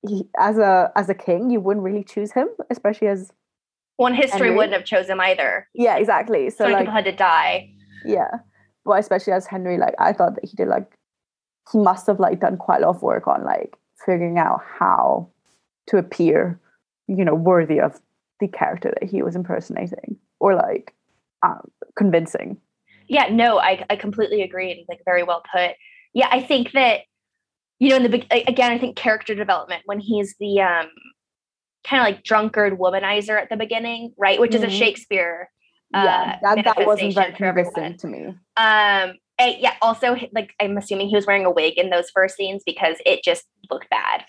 he 0.08 0.28
as 0.38 0.58
a 0.58 0.92
as 0.96 1.10
a 1.10 1.14
king 1.14 1.50
you 1.50 1.60
wouldn't 1.60 1.84
really 1.84 2.04
choose 2.04 2.32
him, 2.32 2.48
especially 2.70 3.08
as 3.08 3.32
one 3.98 4.14
history 4.14 4.40
Henry. 4.40 4.56
wouldn't 4.56 4.74
have 4.74 4.86
chosen 4.86 5.14
him 5.14 5.22
either. 5.22 5.68
Yeah, 5.74 5.98
exactly. 5.98 6.50
So, 6.50 6.66
so 6.66 6.72
like 6.72 6.80
people 6.80 6.94
had 6.94 7.06
to 7.06 7.12
die. 7.12 7.70
Yeah, 8.06 8.32
but 8.86 9.00
especially 9.00 9.34
as 9.34 9.46
Henry, 9.46 9.78
like 9.78 9.96
I 10.00 10.14
thought 10.14 10.36
that 10.36 10.46
he 10.46 10.56
did 10.56 10.68
like 10.68 10.90
he 11.72 11.78
must 11.78 12.08
have 12.08 12.20
like 12.20 12.40
done 12.40 12.58
quite 12.58 12.82
a 12.82 12.86
lot 12.86 12.96
of 12.96 13.02
work 13.02 13.28
on 13.28 13.44
like 13.44 13.76
figuring 14.06 14.38
out 14.38 14.62
how 14.80 15.30
to 15.88 15.98
appear, 15.98 16.60
you 17.08 17.26
know, 17.26 17.36
worthy 17.36 17.80
of 17.80 18.00
the 18.40 18.48
character 18.48 18.94
that 19.00 19.10
he 19.10 19.22
was 19.22 19.36
impersonating 19.36 20.18
or 20.40 20.56
like 20.56 20.94
um, 21.44 21.70
convincing 21.96 22.60
yeah, 23.10 23.28
no, 23.32 23.60
I, 23.60 23.84
I 23.90 23.96
completely 23.96 24.44
agree. 24.44 24.72
And 24.72 24.86
like 24.88 25.02
very 25.04 25.24
well 25.24 25.44
put. 25.52 25.72
Yeah, 26.14 26.30
I 26.32 26.42
think 26.42 26.72
that, 26.74 27.02
you 27.80 27.90
know, 27.90 27.96
in 27.98 28.04
the 28.04 28.48
again, 28.48 28.72
I 28.72 28.78
think 28.78 28.96
character 28.96 29.36
development 29.36 29.82
when 29.86 30.00
he's 30.00 30.36
the 30.40 30.62
um 30.62 30.88
kind 31.84 32.02
of 32.02 32.06
like 32.06 32.24
drunkard 32.24 32.78
womanizer 32.78 33.42
at 33.42 33.50
the 33.50 33.58
beginning, 33.58 34.14
right? 34.18 34.40
Which 34.40 34.52
mm-hmm. 34.52 34.58
is 34.58 34.64
a 34.64 34.68
mm-hmm. 34.68 34.78
Shakespeare. 34.78 35.50
Yeah, 35.92 36.38
uh, 36.44 36.56
that, 36.56 36.66
that 36.66 36.86
wasn't 36.86 37.16
very 37.16 37.34
convincing 37.34 37.98
to 37.98 38.08
me. 38.08 38.26
Um, 38.58 39.16
and 39.40 39.56
yeah, 39.58 39.74
also 39.82 40.16
like 40.34 40.54
I'm 40.60 40.78
assuming 40.78 41.10
he 41.10 41.16
was 41.16 41.26
wearing 41.26 41.46
a 41.46 41.52
wig 41.52 41.80
in 41.80 41.90
those 41.90 42.12
first 42.12 42.36
scenes 42.36 42.62
because 42.64 42.98
it 43.08 43.24
just 43.24 43.46
looked 43.72 43.90
bad. 43.90 44.24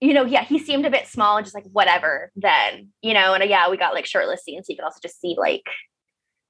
You 0.00 0.12
know, 0.12 0.24
yeah, 0.24 0.44
he 0.44 0.58
seemed 0.58 0.84
a 0.84 0.90
bit 0.90 1.06
small 1.06 1.36
and 1.36 1.46
just 1.46 1.54
like 1.54 1.64
whatever. 1.72 2.30
Then 2.36 2.88
you 3.02 3.14
know, 3.14 3.34
and 3.34 3.42
uh, 3.42 3.46
yeah, 3.46 3.70
we 3.70 3.76
got 3.76 3.94
like 3.94 4.06
shirtless 4.06 4.44
scenes. 4.44 4.66
So 4.66 4.72
you 4.72 4.76
could 4.76 4.84
also 4.84 5.00
just 5.02 5.20
see 5.20 5.36
like 5.38 5.64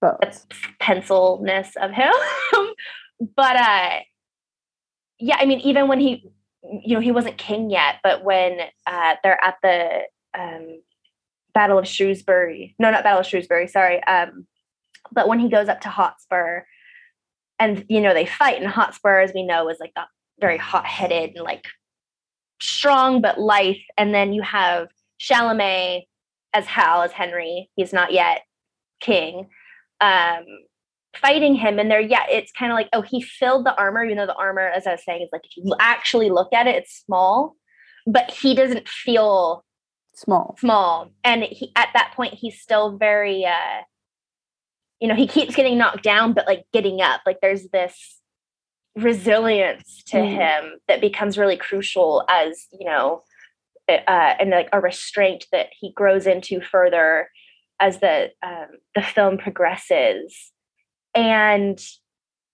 but 0.00 0.20
the 0.20 0.40
pencilness 0.80 1.74
of 1.80 1.90
him. 1.92 2.12
but 3.36 3.56
uh 3.56 4.00
yeah, 5.18 5.36
I 5.38 5.46
mean, 5.46 5.60
even 5.60 5.88
when 5.88 6.00
he 6.00 6.30
you 6.62 6.94
know, 6.94 7.00
he 7.00 7.12
wasn't 7.12 7.38
king 7.38 7.70
yet, 7.70 7.96
but 8.02 8.24
when 8.24 8.58
uh 8.86 9.16
they're 9.22 9.42
at 9.42 9.56
the 9.62 10.02
um 10.38 10.80
Battle 11.54 11.78
of 11.78 11.88
Shrewsbury. 11.88 12.74
No, 12.78 12.90
not 12.90 13.02
Battle 13.02 13.20
of 13.20 13.26
Shrewsbury, 13.26 13.68
sorry. 13.68 14.02
Um 14.04 14.46
but 15.12 15.28
when 15.28 15.38
he 15.38 15.48
goes 15.48 15.68
up 15.68 15.80
to 15.82 15.88
Hotspur 15.88 16.62
and 17.58 17.84
you 17.88 18.00
know 18.00 18.12
they 18.12 18.26
fight 18.26 18.60
and 18.60 18.70
Hotspur 18.70 19.20
as 19.20 19.32
we 19.32 19.44
know 19.44 19.68
is 19.68 19.78
like 19.80 19.92
that 19.94 20.08
very 20.40 20.58
hot-headed 20.58 21.30
and 21.34 21.44
like 21.44 21.64
strong 22.60 23.20
but 23.20 23.38
lithe 23.38 23.76
and 23.96 24.14
then 24.14 24.32
you 24.32 24.42
have 24.42 24.88
Chalamet 25.20 26.02
as 26.54 26.66
Hal 26.66 27.02
as 27.02 27.12
Henry. 27.12 27.70
He's 27.76 27.92
not 27.92 28.12
yet 28.12 28.42
king 29.00 29.48
um, 30.00 30.44
fighting 31.16 31.54
him. 31.54 31.78
And 31.78 31.90
there 31.90 32.00
yeah 32.00 32.24
it's 32.28 32.52
kind 32.52 32.72
of 32.72 32.76
like 32.76 32.88
oh 32.92 33.02
he 33.02 33.22
filled 33.22 33.66
the 33.66 33.74
armor. 33.76 34.04
You 34.04 34.14
know 34.14 34.26
the 34.26 34.34
armor 34.34 34.68
as 34.68 34.86
i 34.86 34.92
was 34.92 35.04
saying 35.04 35.22
is 35.22 35.30
like 35.32 35.44
if 35.44 35.56
you 35.56 35.74
actually 35.80 36.30
look 36.30 36.52
at 36.52 36.66
it 36.66 36.76
it's 36.76 37.02
small 37.04 37.56
but 38.06 38.30
he 38.30 38.54
doesn't 38.54 38.88
feel 38.88 39.64
small. 40.14 40.56
small. 40.58 41.10
And 41.24 41.42
he 41.42 41.72
at 41.76 41.88
that 41.94 42.12
point 42.14 42.34
he's 42.34 42.60
still 42.60 42.96
very 42.96 43.44
uh 43.44 43.82
you 45.00 45.08
know 45.08 45.14
he 45.14 45.26
keeps 45.26 45.54
getting 45.54 45.78
knocked 45.78 46.02
down 46.02 46.32
but 46.32 46.46
like 46.46 46.64
getting 46.72 47.00
up. 47.00 47.20
Like 47.26 47.38
there's 47.42 47.68
this 47.68 48.15
resilience 48.96 50.02
to 50.06 50.16
mm. 50.16 50.34
him 50.34 50.72
that 50.88 51.00
becomes 51.00 51.36
really 51.36 51.56
crucial 51.56 52.24
as 52.30 52.66
you 52.72 52.86
know 52.86 53.22
uh, 53.88 54.34
and 54.40 54.50
like 54.50 54.68
a 54.72 54.80
restraint 54.80 55.46
that 55.52 55.68
he 55.78 55.92
grows 55.92 56.26
into 56.26 56.60
further 56.60 57.28
as 57.80 58.00
the 58.00 58.30
um, 58.42 58.68
the 58.94 59.02
film 59.02 59.38
progresses. 59.38 60.52
And 61.14 61.80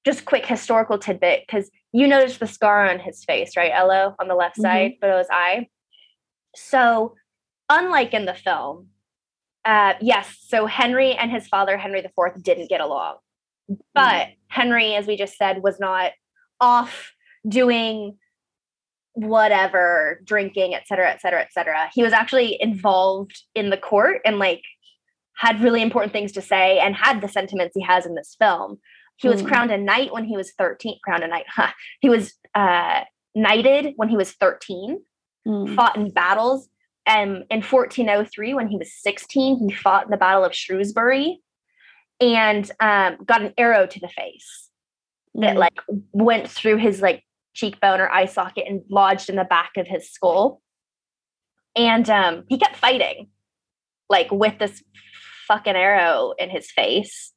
just 0.04 0.24
quick 0.24 0.46
historical 0.46 0.98
tidbit 0.98 1.44
because 1.46 1.70
you 1.92 2.06
notice 2.06 2.38
the 2.38 2.46
scar 2.46 2.88
on 2.88 2.98
his 2.98 3.24
face, 3.24 3.56
right, 3.56 3.72
Ello, 3.72 4.14
on 4.18 4.28
the 4.28 4.34
left 4.34 4.56
mm-hmm. 4.56 4.62
side 4.62 4.92
below 5.00 5.18
his 5.18 5.28
eye. 5.30 5.68
So, 6.56 7.14
unlike 7.68 8.12
in 8.14 8.24
the 8.24 8.34
film, 8.34 8.88
uh, 9.64 9.94
yes, 10.00 10.36
so 10.40 10.66
Henry 10.66 11.14
and 11.14 11.30
his 11.30 11.46
father, 11.46 11.76
Henry 11.76 12.00
IV, 12.00 12.42
didn't 12.42 12.68
get 12.68 12.80
along. 12.80 13.16
But 13.94 14.26
mm-hmm. 14.26 14.32
Henry, 14.48 14.94
as 14.94 15.06
we 15.06 15.16
just 15.16 15.36
said, 15.36 15.62
was 15.62 15.78
not 15.78 16.12
off 16.62 17.12
doing 17.46 18.16
whatever, 19.14 20.20
drinking, 20.24 20.74
et 20.74 20.86
cetera, 20.86 21.10
et 21.10 21.20
cetera, 21.20 21.42
et 21.42 21.52
cetera. 21.52 21.90
He 21.92 22.02
was 22.02 22.14
actually 22.14 22.56
involved 22.60 23.42
in 23.54 23.68
the 23.68 23.76
court 23.76 24.22
and 24.24 24.38
like 24.38 24.62
had 25.34 25.62
really 25.62 25.82
important 25.82 26.12
things 26.12 26.32
to 26.32 26.40
say 26.40 26.78
and 26.78 26.94
had 26.94 27.20
the 27.20 27.28
sentiments 27.28 27.74
he 27.74 27.82
has 27.82 28.06
in 28.06 28.14
this 28.14 28.36
film. 28.38 28.78
He 29.16 29.28
was 29.28 29.42
mm. 29.42 29.48
crowned 29.48 29.70
a 29.70 29.76
knight 29.76 30.12
when 30.12 30.24
he 30.24 30.36
was 30.36 30.52
13, 30.52 30.98
crowned 31.04 31.24
a 31.24 31.28
knight. 31.28 31.44
Huh. 31.48 31.72
He 32.00 32.08
was 32.08 32.34
uh, 32.54 33.02
knighted 33.34 33.92
when 33.96 34.08
he 34.08 34.16
was 34.16 34.32
13, 34.32 35.00
mm. 35.46 35.74
fought 35.74 35.96
in 35.96 36.10
battles. 36.10 36.68
And 37.06 37.44
in 37.50 37.62
1403, 37.62 38.54
when 38.54 38.68
he 38.68 38.76
was 38.76 38.92
16, 38.94 39.68
he 39.68 39.74
fought 39.74 40.04
in 40.04 40.10
the 40.10 40.16
Battle 40.16 40.44
of 40.44 40.54
Shrewsbury 40.54 41.40
and 42.20 42.70
um, 42.80 43.18
got 43.24 43.42
an 43.42 43.52
arrow 43.58 43.86
to 43.86 44.00
the 44.00 44.08
face 44.08 44.70
mm. 44.70 44.71
That 45.34 45.56
like 45.56 45.80
went 46.12 46.48
through 46.48 46.76
his 46.76 47.00
like 47.00 47.24
cheekbone 47.54 48.00
or 48.00 48.10
eye 48.10 48.26
socket 48.26 48.64
and 48.68 48.82
lodged 48.90 49.30
in 49.30 49.36
the 49.36 49.44
back 49.44 49.72
of 49.76 49.86
his 49.86 50.10
skull. 50.10 50.60
And 51.74 52.08
um, 52.10 52.44
he 52.48 52.58
kept 52.58 52.76
fighting 52.76 53.28
like 54.08 54.30
with 54.30 54.58
this 54.58 54.82
fucking 55.48 55.74
arrow 55.74 56.34
in 56.38 56.50
his 56.50 56.70
face. 56.70 57.32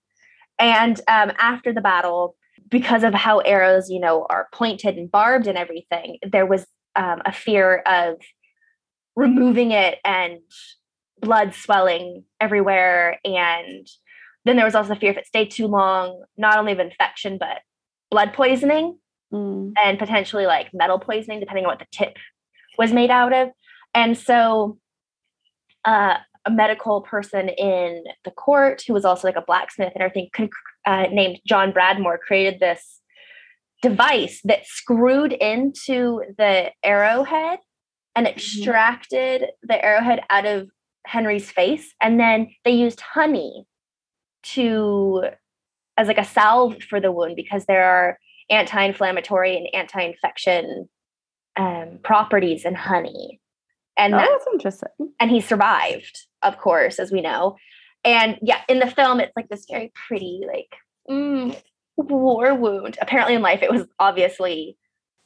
And 0.59 0.99
um, 1.07 1.31
after 1.39 1.73
the 1.73 1.81
battle, 1.81 2.35
because 2.69 3.03
of 3.03 3.13
how 3.13 3.39
arrows, 3.39 3.89
you 3.89 3.99
know, 3.99 4.25
are 4.29 4.47
pointed 4.53 4.97
and 4.97 5.11
barbed 5.11 5.47
and 5.47 5.57
everything, 5.57 6.17
there 6.29 6.45
was 6.45 6.65
um, 6.95 7.21
a 7.25 7.31
fear 7.31 7.77
of 7.85 8.15
removing 9.15 9.71
it 9.71 9.99
and 10.03 10.39
blood 11.21 11.53
swelling 11.53 12.23
everywhere. 12.39 13.19
And 13.23 13.87
then 14.43 14.55
there 14.55 14.65
was 14.65 14.75
also 14.75 14.89
the 14.89 14.99
fear 14.99 15.11
if 15.11 15.17
it 15.17 15.27
stayed 15.27 15.51
too 15.51 15.67
long, 15.67 16.23
not 16.37 16.57
only 16.57 16.73
of 16.73 16.79
infection, 16.79 17.37
but 17.39 17.59
blood 18.11 18.33
poisoning 18.33 18.97
mm. 19.33 19.73
and 19.83 19.99
potentially 19.99 20.45
like 20.45 20.73
metal 20.73 20.99
poisoning, 20.99 21.39
depending 21.39 21.65
on 21.65 21.71
what 21.71 21.79
the 21.79 21.87
tip 21.91 22.17
was 22.77 22.93
made 22.93 23.09
out 23.09 23.33
of. 23.33 23.49
And 23.93 24.17
so 24.17 24.77
uh, 25.85 26.17
a 26.45 26.51
medical 26.51 27.01
person 27.01 27.49
in 27.49 28.03
the 28.23 28.31
court 28.31 28.83
who 28.85 28.93
was 28.93 29.05
also 29.05 29.27
like 29.27 29.35
a 29.35 29.41
blacksmith 29.41 29.93
and 29.95 30.03
everything 30.03 30.29
uh, 30.85 31.07
named 31.11 31.39
John 31.47 31.71
Bradmore 31.71 32.19
created 32.19 32.59
this 32.59 33.01
device 33.81 34.41
that 34.45 34.65
screwed 34.65 35.33
into 35.33 36.21
the 36.37 36.71
arrowhead 36.83 37.59
and 38.15 38.25
mm-hmm. 38.25 38.35
extracted 38.35 39.41
mm-hmm. 39.41 39.67
the 39.67 39.83
arrowhead 39.83 40.21
out 40.29 40.45
of 40.45 40.69
Henry's 41.05 41.51
face 41.51 41.93
and 42.01 42.19
then 42.19 42.49
they 42.63 42.71
used 42.71 42.99
honey 42.99 43.65
to 44.41 45.25
as 45.97 46.07
like 46.07 46.17
a 46.17 46.25
salve 46.25 46.81
for 46.83 46.99
the 46.99 47.11
wound 47.11 47.35
because 47.35 47.65
there 47.65 47.83
are 47.83 48.19
anti-inflammatory 48.49 49.57
and 49.57 49.67
anti-infection 49.73 50.87
um, 51.57 51.99
properties 52.03 52.65
in 52.65 52.75
honey 52.75 53.39
and 53.97 54.13
oh, 54.13 54.17
that's 54.17 54.45
interesting 54.53 55.13
and 55.19 55.31
he 55.31 55.39
survived 55.39 56.27
of 56.45 56.57
course, 56.57 56.99
as 56.99 57.11
we 57.11 57.21
know. 57.21 57.57
And 58.03 58.37
yeah, 58.41 58.61
in 58.69 58.79
the 58.79 58.89
film, 58.89 59.19
it's 59.19 59.35
like 59.35 59.49
this 59.49 59.65
very 59.69 59.91
pretty, 60.07 60.41
like 60.47 60.75
mm, 61.09 61.59
war 61.97 62.53
wound. 62.53 62.97
Apparently, 63.01 63.33
in 63.33 63.41
life, 63.41 63.63
it 63.63 63.71
was 63.71 63.85
obviously 63.99 64.77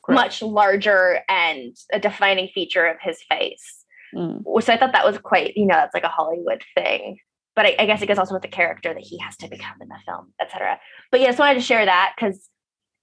Correct. 0.03 0.19
much 0.19 0.41
larger 0.41 1.19
and 1.27 1.75
a 1.91 1.99
defining 1.99 2.47
feature 2.55 2.88
of 2.88 2.97
his 3.01 3.21
face. 3.29 3.85
Mm. 4.15 4.43
So 4.63 4.73
I 4.73 4.77
thought 4.77 4.93
that 4.93 5.05
was 5.05 5.19
quite, 5.19 5.55
you 5.57 5.65
know, 5.65 5.75
that's 5.75 5.93
like 5.93 6.03
a 6.03 6.07
Hollywood 6.07 6.63
thing. 6.73 7.17
But 7.60 7.66
I, 7.66 7.75
I 7.80 7.86
guess 7.88 8.01
it 8.01 8.06
goes 8.06 8.18
also 8.18 8.36
with 8.36 8.42
the 8.42 8.48
character 8.48 8.94
that 8.94 9.04
he 9.04 9.18
has 9.18 9.36
to 9.36 9.50
become 9.50 9.75
in 9.82 9.89
the 9.89 9.98
film, 10.06 10.32
etc. 10.42 10.80
But 11.12 11.20
yeah, 11.20 11.25
I 11.28 11.30
just 11.32 11.39
wanted 11.39 11.56
to 11.56 11.60
share 11.60 11.84
that 11.84 12.13
because 12.16 12.48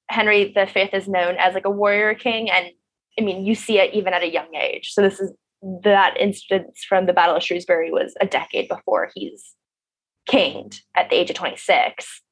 Henry 0.09 0.55
V 0.57 0.81
is 0.95 1.07
known 1.07 1.37
as 1.37 1.53
like 1.53 1.67
a 1.67 1.71
warrior 1.71 2.15
king, 2.15 2.49
and 2.49 2.71
I 3.19 3.23
mean, 3.23 3.45
you 3.45 3.55
see 3.55 3.79
it 3.79 3.93
even 3.93 4.15
at 4.15 4.23
a 4.23 4.33
young 4.33 4.55
age. 4.55 4.93
So 4.95 5.03
this 5.03 5.21
is 5.21 5.31
that 5.83 6.17
instance 6.19 6.87
from 6.89 7.05
the 7.05 7.13
Battle 7.13 7.37
of 7.37 7.43
Shrewsbury 7.43 7.91
was 7.91 8.15
a 8.19 8.25
decade 8.25 8.69
before 8.69 9.11
he's 9.15 9.45
kinged 10.27 10.81
at 10.95 11.11
the 11.11 11.17
age 11.17 11.29
of 11.29 11.37
26. 11.37 12.23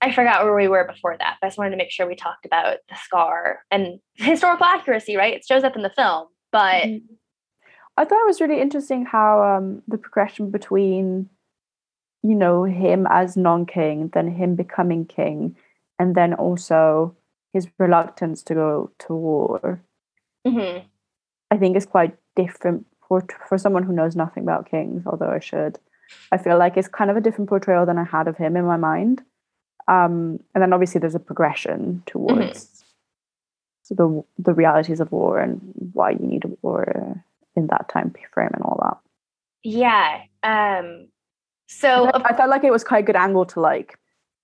I 0.00 0.12
forgot 0.12 0.44
where 0.44 0.54
we 0.54 0.68
were 0.68 0.86
before 0.86 1.16
that, 1.18 1.38
but 1.40 1.48
I 1.48 1.50
just 1.50 1.58
wanted 1.58 1.70
to 1.70 1.76
make 1.78 1.90
sure 1.90 2.06
we 2.06 2.14
talked 2.14 2.46
about 2.46 2.76
the 2.88 2.94
scar 2.94 3.64
and 3.72 3.98
historical 4.14 4.66
accuracy, 4.66 5.16
right? 5.16 5.34
It 5.34 5.44
shows 5.44 5.64
up 5.64 5.74
in 5.74 5.82
the 5.82 5.90
film, 5.90 6.28
but 6.52 6.84
mm-hmm. 6.84 7.14
I 7.96 8.04
thought 8.04 8.22
it 8.22 8.26
was 8.26 8.40
really 8.40 8.60
interesting 8.60 9.04
how 9.04 9.42
um, 9.42 9.82
the 9.86 9.98
progression 9.98 10.50
between, 10.52 11.28
you 12.22 12.34
know, 12.34 12.64
him 12.64 13.06
as 13.10 13.36
non-king, 13.36 14.10
then 14.14 14.28
him 14.28 14.54
becoming 14.54 15.04
king, 15.04 15.56
and 15.98 16.14
then 16.14 16.34
also 16.34 17.16
his 17.52 17.68
reluctance 17.78 18.42
to 18.44 18.54
go 18.54 18.90
to 19.00 19.14
war. 19.14 19.82
Mm-hmm. 20.46 20.86
I 21.50 21.56
think 21.58 21.76
is 21.76 21.86
quite 21.86 22.16
different 22.34 22.86
for 23.06 23.24
for 23.48 23.58
someone 23.58 23.82
who 23.82 23.92
knows 23.92 24.16
nothing 24.16 24.42
about 24.42 24.70
kings. 24.70 25.02
Although 25.06 25.30
I 25.30 25.40
should, 25.40 25.78
I 26.30 26.38
feel 26.38 26.58
like 26.58 26.76
it's 26.76 26.88
kind 26.88 27.10
of 27.10 27.16
a 27.16 27.20
different 27.20 27.50
portrayal 27.50 27.86
than 27.86 27.98
I 27.98 28.04
had 28.04 28.28
of 28.28 28.36
him 28.36 28.56
in 28.56 28.64
my 28.64 28.76
mind. 28.76 29.22
Um, 29.88 30.38
and 30.54 30.62
then 30.62 30.72
obviously 30.72 31.00
there's 31.00 31.14
a 31.14 31.20
progression 31.20 32.02
towards 32.06 32.84
mm-hmm. 33.90 33.94
the 33.96 34.24
the 34.38 34.54
realities 34.54 35.00
of 35.00 35.12
war 35.12 35.40
and 35.40 35.60
why 35.92 36.10
you 36.10 36.26
need 36.26 36.44
a 36.44 36.50
war 36.62 37.22
in 37.54 37.66
that 37.66 37.88
time 37.88 38.14
frame 38.32 38.50
and 38.54 38.62
all 38.62 38.78
that. 38.82 38.98
Yeah. 39.62 40.22
Um, 40.42 41.08
so 41.78 42.10
I, 42.14 42.34
felt 42.34 42.50
like 42.50 42.64
it 42.64 42.72
was 42.72 42.84
quite 42.84 43.04
a 43.04 43.06
good 43.06 43.16
angle 43.16 43.46
to 43.46 43.60
like 43.60 43.98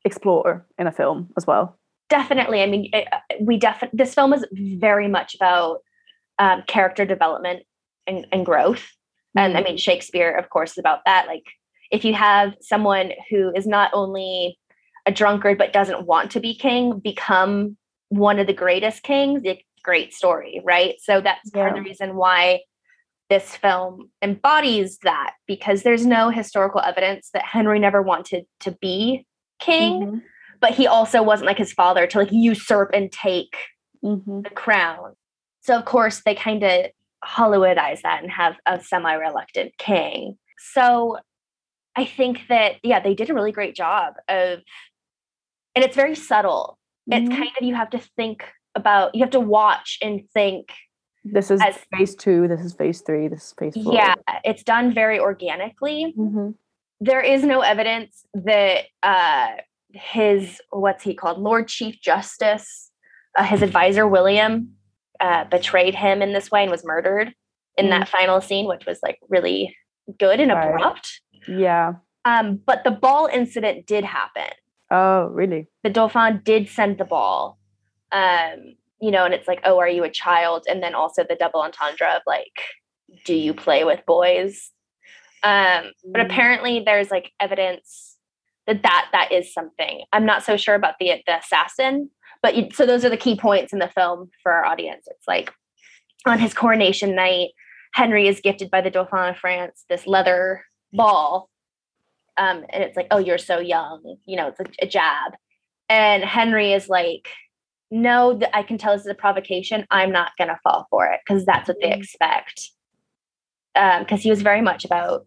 explore 0.04 0.66
in 0.78 0.86
a 0.86 0.92
film 0.92 1.30
as 1.36 1.46
well. 1.46 1.78
Definitely. 2.08 2.62
I 2.62 2.66
mean, 2.66 2.90
it, 2.92 3.08
we 3.40 3.58
definitely 3.58 3.96
this 3.96 4.14
film 4.14 4.32
is 4.32 4.44
very 4.52 5.08
much 5.08 5.34
about 5.34 5.80
um, 6.38 6.62
character 6.66 7.04
development 7.04 7.64
and, 8.06 8.26
and 8.32 8.46
growth. 8.46 8.80
Mm-hmm. 9.36 9.38
And 9.38 9.56
I 9.56 9.60
mean, 9.60 9.72
mm-hmm. 9.72 9.76
Shakespeare, 9.76 10.32
of 10.32 10.48
course, 10.50 10.72
is 10.72 10.78
about 10.78 11.00
that. 11.04 11.26
Like, 11.26 11.44
if 11.90 12.04
you 12.04 12.14
have 12.14 12.54
someone 12.60 13.12
who 13.30 13.52
is 13.54 13.66
not 13.66 13.90
only 13.92 14.58
a 15.06 15.12
drunkard 15.12 15.58
but 15.58 15.72
doesn't 15.72 16.06
want 16.06 16.30
to 16.32 16.40
be 16.40 16.54
king 16.54 16.98
become 16.98 17.76
one 18.10 18.38
of 18.38 18.46
the 18.46 18.52
greatest 18.52 19.02
kings, 19.02 19.42
it's 19.44 19.62
great 19.82 20.12
story, 20.12 20.60
right? 20.64 20.96
So 21.00 21.20
that's 21.20 21.50
part 21.50 21.70
of 21.70 21.76
the 21.76 21.82
reason 21.82 22.14
why 22.14 22.60
this 23.30 23.56
film 23.56 24.10
embodies 24.22 24.98
that 25.02 25.34
because 25.46 25.82
there's 25.82 26.06
no 26.06 26.30
historical 26.30 26.80
evidence 26.80 27.30
that 27.34 27.44
Henry 27.44 27.78
never 27.78 28.00
wanted 28.00 28.46
to 28.60 28.72
be 28.72 29.26
king, 29.58 30.02
mm-hmm. 30.02 30.18
but 30.60 30.72
he 30.72 30.86
also 30.86 31.22
wasn't 31.22 31.46
like 31.46 31.58
his 31.58 31.72
father 31.72 32.06
to 32.06 32.18
like 32.18 32.32
usurp 32.32 32.90
and 32.94 33.12
take 33.12 33.56
mm-hmm. 34.04 34.42
the 34.42 34.50
crown. 34.50 35.14
So 35.60 35.76
of 35.76 35.84
course 35.84 36.22
they 36.24 36.34
kind 36.34 36.62
of 36.62 36.86
Hollywoodize 37.24 38.02
that 38.02 38.22
and 38.22 38.30
have 38.30 38.56
a 38.64 38.80
semi-reluctant 38.80 39.76
king. 39.76 40.38
So 40.58 41.18
I 41.96 42.04
think 42.04 42.42
that 42.48 42.76
yeah, 42.82 43.00
they 43.00 43.14
did 43.14 43.28
a 43.28 43.34
really 43.34 43.52
great 43.52 43.74
job 43.74 44.14
of 44.28 44.60
and 45.74 45.84
it's 45.84 45.96
very 45.96 46.14
subtle. 46.14 46.78
Mm-hmm. 47.10 47.26
It's 47.26 47.36
kind 47.36 47.50
of 47.60 47.66
you 47.66 47.74
have 47.74 47.90
to 47.90 48.00
think 48.16 48.44
about 48.74 49.14
you 49.14 49.22
have 49.22 49.30
to 49.30 49.40
watch 49.40 49.98
and 50.00 50.22
think 50.32 50.68
this 51.32 51.50
is 51.50 51.60
as, 51.62 51.76
phase 51.96 52.14
two 52.14 52.48
this 52.48 52.60
is 52.60 52.74
phase 52.74 53.00
three 53.00 53.28
this 53.28 53.44
is 53.44 53.54
phase 53.58 53.74
four. 53.74 53.92
Yeah 53.92 54.14
it's 54.44 54.62
done 54.62 54.92
very 54.92 55.18
organically. 55.18 56.14
Mm-hmm. 56.16 56.50
there 57.00 57.20
is 57.20 57.42
no 57.44 57.60
evidence 57.60 58.26
that 58.34 58.84
uh 59.02 59.48
his 59.92 60.60
what's 60.70 61.02
he 61.02 61.14
called 61.14 61.38
lord 61.38 61.66
chief 61.66 61.98
justice 62.00 62.90
uh, 63.38 63.42
his 63.42 63.62
advisor 63.62 64.06
william 64.06 64.74
uh, 65.20 65.44
betrayed 65.44 65.94
him 65.94 66.22
in 66.22 66.32
this 66.32 66.50
way 66.50 66.62
and 66.62 66.70
was 66.70 66.84
murdered 66.84 67.34
in 67.76 67.86
mm-hmm. 67.86 68.00
that 68.00 68.08
final 68.08 68.40
scene 68.40 68.66
which 68.66 68.86
was 68.86 68.98
like 69.02 69.18
really 69.28 69.74
good 70.18 70.40
and 70.40 70.50
right. 70.50 70.68
abrupt. 70.68 71.20
Yeah. 71.46 71.94
Um 72.24 72.60
but 72.64 72.84
the 72.84 72.90
ball 72.90 73.28
incident 73.32 73.86
did 73.86 74.04
happen. 74.04 74.50
Oh 74.90 75.26
really? 75.26 75.66
The 75.82 75.90
dauphin 75.90 76.40
did 76.44 76.68
send 76.68 76.98
the 76.98 77.04
ball. 77.04 77.58
Um 78.12 78.76
you 79.00 79.10
know, 79.10 79.24
and 79.24 79.34
it's 79.34 79.48
like, 79.48 79.60
oh, 79.64 79.78
are 79.78 79.88
you 79.88 80.04
a 80.04 80.10
child? 80.10 80.64
And 80.68 80.82
then 80.82 80.94
also 80.94 81.24
the 81.28 81.36
double 81.36 81.60
entendre 81.60 82.16
of 82.16 82.22
like, 82.26 82.52
do 83.24 83.34
you 83.34 83.54
play 83.54 83.84
with 83.84 84.04
boys? 84.06 84.70
Um, 85.42 85.92
but 86.04 86.20
mm. 86.20 86.26
apparently 86.26 86.82
there's 86.84 87.10
like 87.10 87.32
evidence 87.40 88.16
that 88.66 88.82
that 88.82 89.08
that 89.12 89.32
is 89.32 89.52
something. 89.52 90.02
I'm 90.12 90.26
not 90.26 90.44
so 90.44 90.56
sure 90.56 90.74
about 90.74 90.94
the 90.98 91.22
the 91.26 91.38
assassin, 91.38 92.10
but 92.42 92.56
you, 92.56 92.68
so 92.72 92.86
those 92.86 93.04
are 93.04 93.10
the 93.10 93.16
key 93.16 93.36
points 93.36 93.72
in 93.72 93.78
the 93.78 93.88
film 93.88 94.30
for 94.42 94.52
our 94.52 94.64
audience. 94.64 95.06
It's 95.06 95.26
like 95.28 95.52
on 96.26 96.38
his 96.38 96.54
coronation 96.54 97.14
night, 97.14 97.50
Henry 97.94 98.28
is 98.28 98.40
gifted 98.40 98.70
by 98.70 98.80
the 98.80 98.90
Dauphin 98.90 99.30
of 99.30 99.36
France 99.38 99.84
this 99.88 100.06
leather 100.06 100.64
ball. 100.92 101.50
Um, 102.36 102.64
and 102.70 102.84
it's 102.84 102.96
like, 102.96 103.08
oh, 103.10 103.18
you're 103.18 103.38
so 103.38 103.58
young, 103.58 104.16
you 104.26 104.36
know, 104.36 104.48
it's 104.48 104.60
a, 104.60 104.84
a 104.84 104.88
jab. 104.88 105.32
And 105.88 106.22
Henry 106.22 106.72
is 106.72 106.88
like, 106.88 107.28
know 107.90 108.34
that 108.38 108.56
I 108.56 108.62
can 108.62 108.78
tell 108.78 108.94
this 108.94 109.02
is 109.02 109.10
a 109.10 109.14
provocation, 109.14 109.86
I'm 109.90 110.12
not 110.12 110.32
going 110.38 110.48
to 110.48 110.58
fall 110.62 110.86
for 110.90 111.06
it 111.06 111.20
because 111.26 111.44
that's 111.44 111.68
what 111.68 111.78
they 111.80 111.90
mm-hmm. 111.90 112.00
expect. 112.00 112.70
Because 113.74 114.12
um, 114.12 114.18
he 114.18 114.30
was 114.30 114.42
very 114.42 114.60
much 114.60 114.84
about 114.84 115.26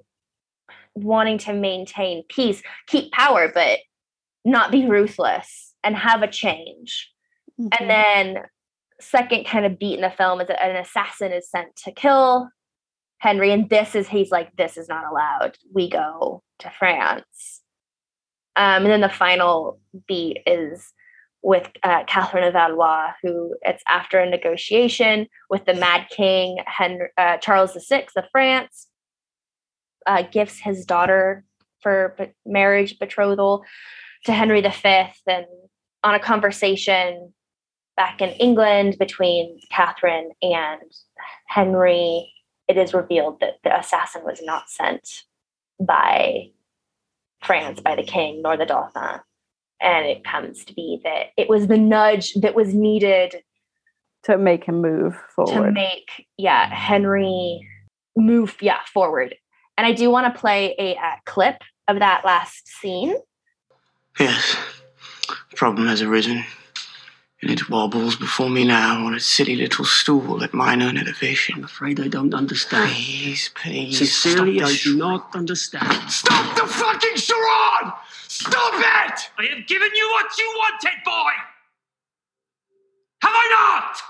wanting 0.94 1.38
to 1.40 1.54
maintain 1.54 2.24
peace, 2.28 2.62
keep 2.88 3.12
power, 3.12 3.50
but 3.54 3.80
not 4.44 4.72
be 4.72 4.86
ruthless 4.86 5.74
and 5.84 5.96
have 5.96 6.22
a 6.22 6.28
change. 6.28 7.10
Mm-hmm. 7.60 7.68
And 7.80 7.90
then, 7.90 8.44
second 9.00 9.46
kind 9.46 9.66
of 9.66 9.80
beat 9.80 9.96
in 9.96 10.02
the 10.02 10.12
film 10.12 10.42
is 10.42 10.48
that 10.48 10.64
an 10.64 10.76
assassin 10.76 11.32
is 11.32 11.50
sent 11.50 11.76
to 11.76 11.92
kill 11.92 12.50
Henry. 13.18 13.52
And 13.52 13.70
this 13.70 13.96
is, 13.96 14.08
he's 14.08 14.32
like, 14.32 14.56
this 14.56 14.78
is 14.78 14.88
not 14.88 15.06
allowed. 15.10 15.58
We 15.74 15.90
go 15.90 16.44
to 16.60 16.72
France. 16.78 17.62
Um, 18.56 18.84
and 18.84 18.88
then 18.88 19.02
the 19.02 19.10
final 19.10 19.80
beat 20.08 20.40
is 20.46 20.94
with 21.44 21.70
uh, 21.84 22.04
Catherine 22.06 22.44
of 22.44 22.54
Valois, 22.54 23.12
who 23.22 23.56
it's 23.62 23.84
after 23.88 24.20
a 24.20 24.30
negotiation 24.30 25.28
with 25.50 25.66
the 25.66 25.74
Mad 25.74 26.08
King 26.10 26.58
Henry, 26.66 27.10
uh, 27.18 27.38
Charles 27.38 27.76
VI 27.90 28.08
of 28.16 28.26
France, 28.32 28.88
uh, 30.06 30.24
his 30.32 30.86
daughter 30.86 31.44
for 31.82 32.16
marriage 32.46 33.00
betrothal 33.00 33.64
to 34.26 34.34
Henry 34.34 34.62
V, 34.62 34.70
and 35.28 35.46
on 36.04 36.14
a 36.14 36.20
conversation 36.20 37.34
back 37.96 38.22
in 38.22 38.30
England 38.32 38.98
between 39.00 39.60
Catherine 39.72 40.32
and 40.44 40.92
Henry, 41.48 42.32
it 42.68 42.78
is 42.78 42.94
revealed 42.94 43.40
that 43.40 43.56
the 43.64 43.78
assassin 43.78 44.24
was 44.24 44.42
not 44.44 44.70
sent 44.70 45.24
by 45.80 46.52
France, 47.42 47.80
by 47.80 47.96
the 47.96 48.04
king, 48.04 48.44
nor 48.44 48.58
the 48.58 48.66
Dauphin 48.66 49.22
and 49.82 50.06
it 50.06 50.24
comes 50.24 50.66
to 50.66 50.74
be 50.74 51.00
that 51.04 51.28
it 51.38 51.50
was 51.50 51.68
the 51.68 51.78
nudge 51.78 52.34
that 52.36 52.56
was 52.56 52.74
needed 52.74 53.44
to 54.24 54.38
make 54.38 54.64
him 54.64 54.82
move 54.82 55.16
forward. 55.36 55.68
to 55.68 55.72
make 55.72 56.28
yeah 56.38 56.74
henry 56.74 57.68
move 58.16 58.56
yeah 58.62 58.80
forward. 58.94 59.36
And 59.78 59.88
i 59.88 59.94
do 59.94 60.10
want 60.12 60.34
to 60.34 60.40
play 60.40 60.76
a, 60.78 60.96
a 60.96 61.22
clip 61.26 61.62
of 61.88 62.00
that 62.00 62.24
last 62.24 62.68
scene. 62.68 63.16
Yes. 64.20 64.56
Problem 65.56 65.88
has 65.88 66.02
arisen 66.02 66.44
and 67.42 67.50
it 67.50 67.70
wobbles 67.70 68.16
before 68.16 68.50
me 68.50 68.64
now 68.64 69.06
on 69.06 69.16
its 69.16 69.26
silly 69.26 69.56
little 69.56 69.84
stool 69.84 70.44
at 70.44 70.54
mine 70.54 70.82
own 70.82 70.98
elevation. 70.98 71.56
I'm 71.56 71.64
afraid 71.64 72.00
I 72.00 72.08
don't 72.08 72.34
understand. 72.34 72.92
Please, 72.92 73.50
please. 73.56 73.98
Sincerely, 73.98 74.62
I 74.62 74.76
do 74.84 74.96
not 74.96 75.36
understand. 75.36 76.12
Stop 76.12 76.56
the 76.56 76.68
fucking 76.68 77.16
charade! 77.16 77.94
Stop 78.28 78.74
it! 78.76 79.30
I 79.40 79.46
have 79.56 79.68
given 79.68 79.90
you 79.94 80.10
what 80.14 80.38
you 80.38 80.54
wanted, 80.58 81.04
boy! 81.04 81.32
Have 83.22 83.34
I 83.34 83.48
not? 83.58 84.02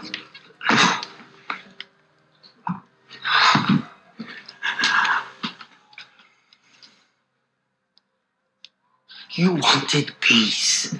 Hmm. 0.00 0.28
You 9.34 9.54
wanted 9.54 10.12
peace. 10.20 10.94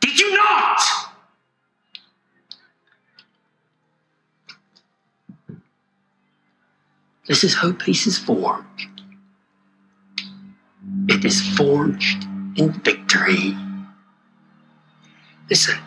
Did 0.00 0.18
you 0.18 0.36
not? 0.36 0.80
This 7.28 7.44
is 7.44 7.54
how 7.54 7.72
peace 7.72 8.08
is 8.08 8.18
forged. 8.18 9.02
It 11.08 11.24
is 11.24 11.40
forged 11.56 12.24
in 12.56 12.72
victory. 12.72 13.56
Listen. 15.48 15.78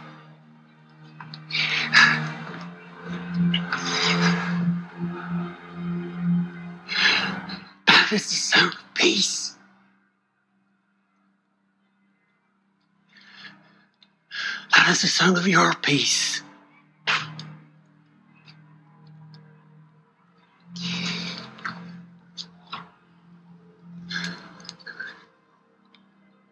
The 15.04 15.10
sound 15.10 15.38
of 15.38 15.46
your 15.46 15.74
peace. 15.82 16.42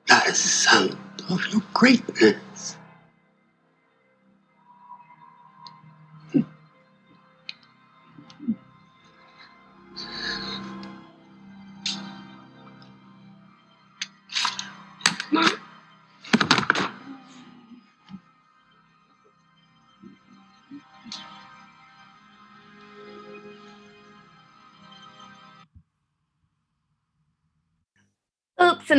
That 0.09 0.27
is 0.27 0.43
the 0.43 0.49
sound 0.49 0.97
of 1.29 1.47
your 1.47 1.63
greatness. 1.73 2.35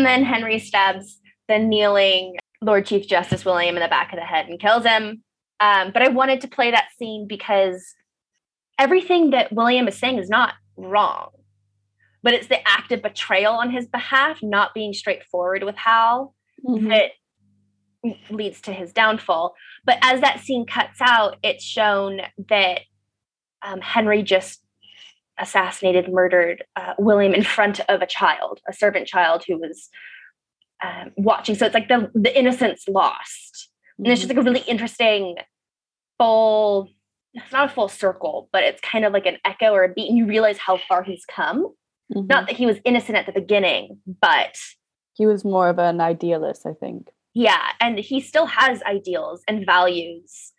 And 0.02 0.06
then 0.08 0.24
Henry 0.24 0.58
stabs 0.58 1.20
the 1.46 1.60
kneeling 1.60 2.34
Lord 2.60 2.86
Chief 2.86 3.06
Justice 3.06 3.44
William 3.44 3.76
in 3.76 3.82
the 3.82 3.88
back 3.88 4.12
of 4.12 4.18
the 4.18 4.24
head 4.24 4.48
and 4.48 4.58
kills 4.58 4.84
him. 4.84 5.22
Um, 5.60 5.92
but 5.92 6.02
I 6.02 6.08
wanted 6.08 6.40
to 6.40 6.48
play 6.48 6.72
that 6.72 6.88
scene 6.98 7.28
because 7.28 7.94
everything 8.80 9.30
that 9.30 9.52
William 9.52 9.86
is 9.86 9.96
saying 9.96 10.18
is 10.18 10.28
not 10.28 10.54
wrong, 10.76 11.28
but 12.20 12.34
it's 12.34 12.48
the 12.48 12.66
act 12.68 12.90
of 12.90 13.00
betrayal 13.00 13.52
on 13.54 13.70
his 13.70 13.86
behalf, 13.86 14.40
not 14.42 14.74
being 14.74 14.92
straightforward 14.92 15.62
with 15.62 15.76
Hal, 15.76 16.34
Mhm. 16.68 16.88
that 16.88 17.12
leads 18.28 18.60
to 18.62 18.72
his 18.72 18.92
downfall. 18.92 19.54
But 19.84 19.98
as 20.02 20.20
that 20.20 20.40
scene 20.40 20.66
cuts 20.66 21.00
out, 21.00 21.36
it's 21.44 21.62
shown 21.62 22.22
that 22.48 22.80
um, 23.64 23.80
Henry 23.80 24.24
just 24.24 24.61
assassinated, 25.42 26.10
murdered 26.10 26.64
uh, 26.76 26.94
William 26.98 27.34
in 27.34 27.42
front 27.44 27.80
of 27.88 28.00
a 28.00 28.06
child, 28.06 28.60
a 28.68 28.72
servant 28.72 29.06
child 29.06 29.44
who 29.46 29.58
was 29.58 29.90
um, 30.82 31.10
watching. 31.16 31.54
So 31.54 31.66
it's 31.66 31.74
like 31.74 31.88
the 31.88 32.10
the 32.14 32.36
innocence 32.38 32.84
lost, 32.88 33.68
and 33.98 34.06
it's 34.08 34.20
just 34.22 34.30
like 34.32 34.38
a 34.38 34.42
really 34.48 34.60
interesting 34.66 35.36
full. 36.18 36.88
It's 37.34 37.52
not 37.52 37.70
a 37.70 37.72
full 37.74 37.88
circle, 37.88 38.48
but 38.52 38.62
it's 38.62 38.80
kind 38.82 39.04
of 39.04 39.12
like 39.12 39.26
an 39.26 39.38
echo 39.44 39.72
or 39.72 39.84
a 39.84 39.92
beat, 39.92 40.08
and 40.08 40.18
you 40.18 40.26
realize 40.26 40.58
how 40.58 40.78
far 40.88 41.02
he's 41.02 41.24
come. 41.24 41.66
Mhm. 42.14 42.28
Not 42.28 42.46
that 42.46 42.56
he 42.56 42.66
was 42.66 42.78
innocent 42.84 43.16
at 43.16 43.26
the 43.26 43.32
beginning, 43.32 43.98
but 44.20 44.56
he 45.14 45.26
was 45.26 45.44
more 45.44 45.68
of 45.68 45.78
an 45.78 46.00
idealist, 46.00 46.66
I 46.66 46.72
think. 46.74 47.08
yeah 47.34 47.68
and 47.80 47.98
he 47.98 48.20
still 48.20 48.44
has 48.46 48.82
ideals 48.82 49.42
and 49.48 49.64
values 49.64 50.52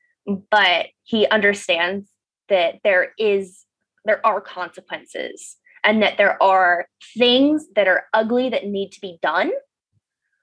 but 0.49 0.87
he 1.03 1.27
understands 1.27 2.09
that 2.49 2.75
there 2.83 3.13
is 3.19 3.62
there 4.05 4.25
are 4.25 4.41
consequences 4.41 5.57
and 5.83 6.01
that 6.01 6.17
there 6.17 6.41
are 6.41 6.87
things 7.17 7.65
that 7.75 7.87
are 7.87 8.05
ugly 8.13 8.49
that 8.49 8.65
need 8.65 8.91
to 8.91 9.01
be 9.01 9.17
done. 9.21 9.51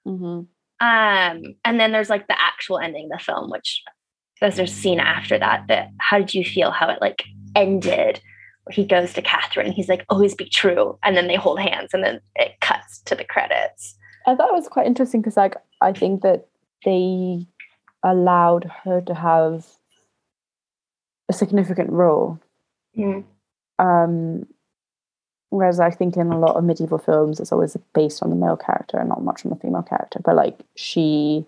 Hmm 0.05 0.41
um 0.81 1.43
and 1.63 1.79
then 1.79 1.91
there's 1.91 2.09
like 2.09 2.27
the 2.27 2.41
actual 2.41 2.79
ending 2.79 3.05
of 3.05 3.19
the 3.19 3.23
film 3.23 3.51
which 3.51 3.83
there's 4.41 4.57
a 4.57 4.65
scene 4.65 4.99
after 4.99 5.37
that 5.37 5.63
that 5.67 5.89
how 5.99 6.17
did 6.17 6.33
you 6.33 6.43
feel? 6.43 6.71
How 6.71 6.89
it 6.89 6.99
like 6.99 7.23
ended? 7.55 8.19
Where 8.63 8.73
he 8.73 8.85
goes 8.85 9.13
to 9.13 9.21
catherine 9.21 9.71
he's 9.71 9.87
like 9.87 10.03
always 10.09 10.33
be 10.33 10.49
true. 10.49 10.97
And 11.03 11.15
then 11.15 11.27
they 11.27 11.35
hold 11.35 11.59
hands 11.59 11.91
and 11.93 12.03
then 12.03 12.19
it 12.35 12.59
cuts 12.59 13.01
to 13.05 13.15
the 13.15 13.23
credits. 13.23 13.95
I 14.25 14.35
thought 14.35 14.49
it 14.49 14.53
was 14.53 14.67
quite 14.67 14.85
interesting 14.85 15.21
because, 15.21 15.37
like, 15.37 15.55
I 15.81 15.93
think 15.93 16.21
that 16.21 16.47
they 16.85 17.47
allowed 18.03 18.69
her 18.83 19.01
to 19.01 19.15
have 19.15 19.65
a 21.27 21.33
significant 21.33 21.89
role. 21.89 22.39
Mm. 22.95 23.23
Um, 23.81 24.45
whereas 25.49 25.79
I 25.79 25.89
think 25.91 26.15
in 26.15 26.31
a 26.31 26.39
lot 26.39 26.55
of 26.55 26.63
medieval 26.63 26.97
films, 26.97 27.39
it's 27.39 27.51
always 27.51 27.75
based 27.93 28.23
on 28.23 28.29
the 28.29 28.35
male 28.35 28.55
character 28.55 28.97
and 28.97 29.09
not 29.09 29.23
much 29.23 29.43
on 29.45 29.49
the 29.49 29.57
female 29.57 29.83
character. 29.83 30.19
But 30.23 30.35
like 30.35 30.59
she, 30.75 31.45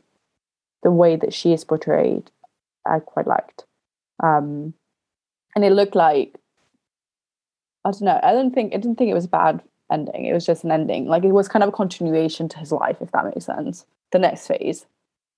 the 0.82 0.92
way 0.92 1.16
that 1.16 1.34
she 1.34 1.54
is 1.54 1.64
portrayed, 1.64 2.30
I 2.86 3.00
quite 3.00 3.28
liked. 3.28 3.64
Um, 4.22 4.74
and 5.56 5.64
it 5.64 5.72
looked 5.72 5.96
like 5.96 6.36
I 7.86 7.92
don't 7.92 8.02
know. 8.04 8.20
I 8.24 8.32
didn't 8.32 8.54
think 8.54 8.74
I 8.74 8.78
didn't 8.78 8.98
think 8.98 9.12
it 9.12 9.16
was 9.16 9.26
a 9.26 9.30
bad 9.30 9.62
ending. 9.92 10.26
It 10.26 10.34
was 10.34 10.46
just 10.46 10.64
an 10.64 10.72
ending. 10.72 11.06
Like 11.06 11.24
it 11.24 11.32
was 11.32 11.48
kind 11.48 11.64
of 11.64 11.70
a 11.70 11.74
continuation 11.74 12.48
to 12.50 12.60
his 12.60 12.72
life, 12.72 12.98
if 13.02 13.12
that 13.12 13.26
makes 13.26 13.46
sense. 13.46 13.86
The 14.12 14.20
next 14.20 14.48
phase. 14.48 14.86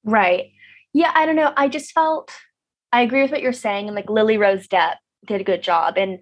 Right. 0.04 0.52
Yeah, 0.94 1.12
I 1.16 1.26
don't 1.26 1.36
know. 1.36 1.54
I 1.58 1.68
just 1.68 1.92
felt 1.92 2.32
I 2.94 3.02
agree 3.02 3.22
with 3.22 3.32
what 3.32 3.42
you're 3.42 3.54
saying, 3.54 3.88
and 3.88 3.96
like 3.96 4.10
Lily 4.10 4.38
Rose 4.38 4.68
Depp 4.68 4.96
did 5.26 5.42
a 5.42 5.44
good 5.44 5.64
job, 5.64 5.98
and 5.98 6.20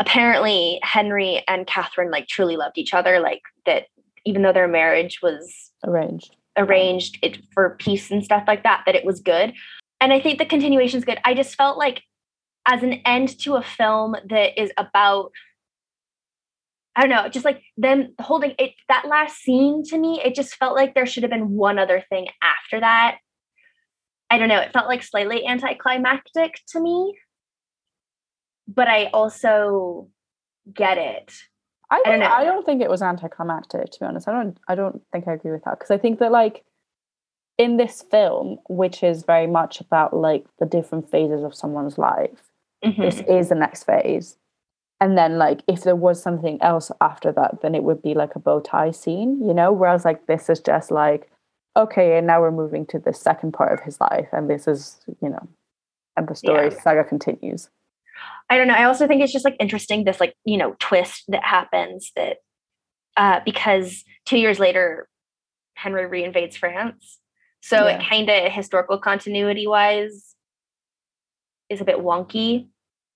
apparently 0.00 0.80
Henry 0.82 1.44
and 1.46 1.66
Catherine 1.66 2.10
like 2.10 2.26
truly 2.26 2.56
loved 2.56 2.78
each 2.78 2.94
other. 2.94 3.20
Like 3.20 3.42
that, 3.66 3.86
even 4.24 4.42
though 4.42 4.52
their 4.52 4.66
marriage 4.68 5.20
was 5.22 5.70
Arranged. 5.86 6.34
arranged 6.56 7.18
it 7.22 7.38
for 7.52 7.76
peace 7.78 8.10
and 8.10 8.24
stuff 8.24 8.44
like 8.48 8.64
that, 8.64 8.82
that 8.86 8.96
it 8.96 9.04
was 9.04 9.20
good. 9.20 9.52
And 10.00 10.12
I 10.12 10.20
think 10.20 10.38
the 10.38 10.46
continuation 10.46 10.98
is 10.98 11.04
good. 11.04 11.20
I 11.24 11.34
just 11.34 11.54
felt 11.54 11.78
like 11.78 12.02
as 12.66 12.82
an 12.82 12.94
end 13.04 13.38
to 13.40 13.56
a 13.56 13.62
film 13.62 14.16
that 14.28 14.60
is 14.60 14.72
about 14.76 15.30
I 16.96 17.02
don't 17.02 17.10
know, 17.10 17.28
just 17.28 17.44
like 17.44 17.62
them 17.76 18.14
holding 18.20 18.54
it 18.58 18.72
that 18.88 19.06
last 19.06 19.36
scene 19.38 19.84
to 19.84 19.96
me, 19.96 20.20
it 20.24 20.34
just 20.34 20.56
felt 20.56 20.74
like 20.74 20.92
there 20.92 21.06
should 21.06 21.22
have 21.22 21.30
been 21.30 21.50
one 21.50 21.78
other 21.78 22.04
thing 22.08 22.26
after 22.42 22.80
that. 22.80 23.18
I 24.28 24.38
don't 24.38 24.48
know, 24.48 24.58
it 24.58 24.72
felt 24.72 24.88
like 24.88 25.02
slightly 25.02 25.46
anticlimactic 25.46 26.56
to 26.70 26.80
me. 26.80 27.16
But 28.72 28.88
I 28.88 29.06
also 29.06 30.08
get 30.72 30.96
it. 30.98 31.32
I 31.90 31.96
I 32.06 32.10
don't 32.10 32.20
don't. 32.20 32.32
I 32.32 32.44
don't 32.44 32.64
think 32.64 32.82
it 32.82 32.90
was 32.90 33.02
anticlimactic, 33.02 33.90
to 33.90 34.00
be 34.00 34.06
honest. 34.06 34.28
I 34.28 34.32
don't 34.32 34.58
I 34.68 34.74
don't 34.74 35.02
think 35.12 35.26
I 35.26 35.32
agree 35.32 35.50
with 35.52 35.64
that. 35.64 35.78
Because 35.78 35.90
I 35.90 35.98
think 35.98 36.18
that 36.20 36.30
like 36.30 36.64
in 37.58 37.76
this 37.76 38.02
film, 38.02 38.58
which 38.68 39.02
is 39.02 39.22
very 39.24 39.46
much 39.46 39.80
about 39.80 40.14
like 40.14 40.46
the 40.58 40.66
different 40.66 41.10
phases 41.10 41.42
of 41.42 41.54
someone's 41.54 41.98
life, 41.98 42.50
Mhm. 42.84 42.96
this 43.02 43.20
is 43.28 43.48
the 43.48 43.54
next 43.54 43.84
phase. 43.84 44.36
And 45.00 45.16
then 45.18 45.36
like 45.38 45.62
if 45.66 45.82
there 45.82 45.96
was 45.96 46.22
something 46.22 46.60
else 46.62 46.92
after 47.00 47.32
that, 47.32 47.60
then 47.62 47.74
it 47.74 47.82
would 47.82 48.02
be 48.02 48.14
like 48.14 48.36
a 48.36 48.38
bow 48.38 48.60
tie 48.60 48.92
scene, 48.92 49.42
you 49.46 49.52
know? 49.52 49.72
Whereas 49.72 50.04
like 50.04 50.26
this 50.26 50.48
is 50.48 50.60
just 50.60 50.90
like, 50.90 51.30
okay, 51.76 52.16
and 52.18 52.26
now 52.26 52.40
we're 52.40 52.50
moving 52.50 52.86
to 52.86 52.98
the 52.98 53.12
second 53.12 53.52
part 53.52 53.72
of 53.72 53.80
his 53.80 54.00
life, 54.00 54.28
and 54.32 54.48
this 54.48 54.68
is, 54.68 55.00
you 55.20 55.28
know, 55.28 55.46
and 56.16 56.28
the 56.28 56.34
story 56.34 56.68
Yeah. 56.70 56.80
saga 56.80 57.04
continues. 57.04 57.68
I 58.48 58.56
don't 58.56 58.68
know. 58.68 58.74
I 58.74 58.84
also 58.84 59.06
think 59.06 59.22
it's 59.22 59.32
just 59.32 59.44
like 59.44 59.56
interesting 59.60 60.04
this 60.04 60.20
like 60.20 60.34
you 60.44 60.56
know 60.56 60.76
twist 60.78 61.24
that 61.28 61.44
happens 61.44 62.12
that 62.16 62.38
uh, 63.16 63.40
because 63.44 64.04
two 64.26 64.38
years 64.38 64.58
later 64.58 65.08
Henry 65.74 66.04
reinvades 66.04 66.56
France, 66.56 67.18
so 67.60 67.86
it 67.86 68.02
kind 68.08 68.28
of 68.28 68.52
historical 68.52 68.98
continuity 68.98 69.66
wise 69.66 70.34
is 71.68 71.80
a 71.80 71.84
bit 71.84 71.98
wonky. 71.98 72.68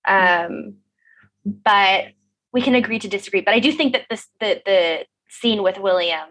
Um, 0.07 0.77
but 1.45 2.07
we 2.53 2.63
can 2.63 2.75
agree 2.75 2.99
to 3.01 3.09
disagree. 3.09 3.41
But 3.41 3.55
I 3.55 3.61
do 3.61 3.73
think 3.73 3.93
that 3.93 4.07
this 4.09 4.29
the 4.41 4.63
the 4.65 5.05
scene 5.29 5.63
with 5.63 5.79
William 5.79 6.29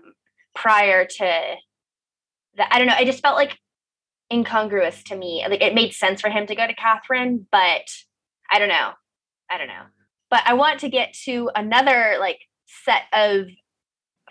prior 0.55 1.05
to 1.05 1.55
that 2.55 2.67
I 2.71 2.77
don't 2.77 2.87
know. 2.87 2.95
I 2.95 3.05
just 3.05 3.21
felt 3.21 3.35
like 3.35 3.57
incongruous 4.31 5.03
to 5.03 5.15
me. 5.15 5.45
Like 5.47 5.61
it 5.61 5.75
made 5.75 5.93
sense 5.93 6.21
for 6.21 6.29
him 6.29 6.47
to 6.47 6.55
go 6.55 6.65
to 6.65 6.73
Catherine, 6.73 7.47
but 7.51 7.87
I 8.53 8.59
don't 8.59 8.69
know. 8.69 8.91
I 9.49 9.57
don't 9.57 9.67
know. 9.67 9.81
But 10.29 10.41
I 10.45 10.53
want 10.53 10.79
to 10.81 10.89
get 10.89 11.13
to 11.25 11.49
another 11.55 12.17
like 12.19 12.39
set 12.85 13.03
of 13.11 13.47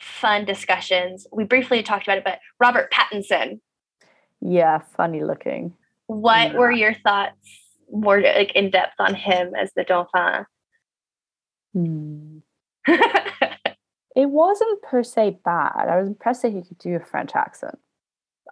fun 0.00 0.44
discussions. 0.44 1.26
We 1.32 1.44
briefly 1.44 1.82
talked 1.82 2.04
about 2.06 2.18
it, 2.18 2.24
but 2.24 2.38
Robert 2.60 2.92
Pattinson. 2.92 3.60
Yeah, 4.40 4.78
funny 4.96 5.24
looking. 5.24 5.74
What 6.06 6.52
Yeah. 6.52 6.58
were 6.58 6.70
your 6.70 6.94
thoughts 6.94 7.36
more 7.92 8.20
like 8.20 8.52
in 8.54 8.70
depth 8.70 8.94
on 9.00 9.14
him 9.14 9.54
as 9.56 9.72
the 9.74 9.84
Dauphin? 9.84 10.46
Hmm. 11.74 12.38
It 14.14 14.26
wasn't 14.28 14.82
per 14.82 15.02
se 15.02 15.38
bad. 15.42 15.88
I 15.88 15.96
was 15.98 16.06
impressed 16.06 16.42
that 16.42 16.52
he 16.52 16.60
could 16.62 16.76
do 16.76 16.94
a 16.96 17.00
French 17.00 17.30
accent. 17.34 17.78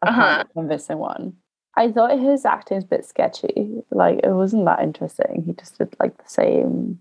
A 0.03 0.09
Uh-huh. 0.09 0.45
convincing 0.55 0.97
one. 0.97 1.35
I 1.77 1.91
thought 1.93 2.19
his 2.19 2.45
acting 2.45 2.77
was 2.77 2.85
a 2.85 2.89
bit 2.89 3.05
sketchy. 3.05 3.83
Like 3.91 4.21
it 4.25 4.31
wasn't 4.33 4.65
that 4.67 4.83
interesting. 4.83 5.45
He 5.47 5.53
just 5.53 5.79
did 5.79 5.95
like 6.01 6.17
the 6.17 6.29
same 6.29 6.99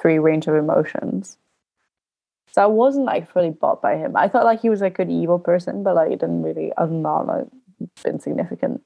three 0.00 0.18
range 0.18 0.46
of 0.46 0.54
emotions. 0.54 1.38
So 2.52 2.62
I 2.62 2.66
wasn't 2.66 3.06
like 3.06 3.30
fully 3.30 3.50
bought 3.50 3.82
by 3.82 3.96
him. 3.96 4.16
I 4.16 4.28
thought 4.28 4.44
like 4.44 4.60
he 4.60 4.70
was 4.70 4.80
like 4.80 4.94
a 4.98 5.04
good 5.04 5.10
evil 5.12 5.38
person, 5.38 5.82
but 5.82 5.94
like 5.94 6.12
it 6.12 6.20
didn't 6.20 6.42
really 6.42 6.72
other 6.76 6.92
than 6.92 7.02
that 7.02 7.26
like 7.26 7.46
been 8.02 8.20
significant. 8.20 8.82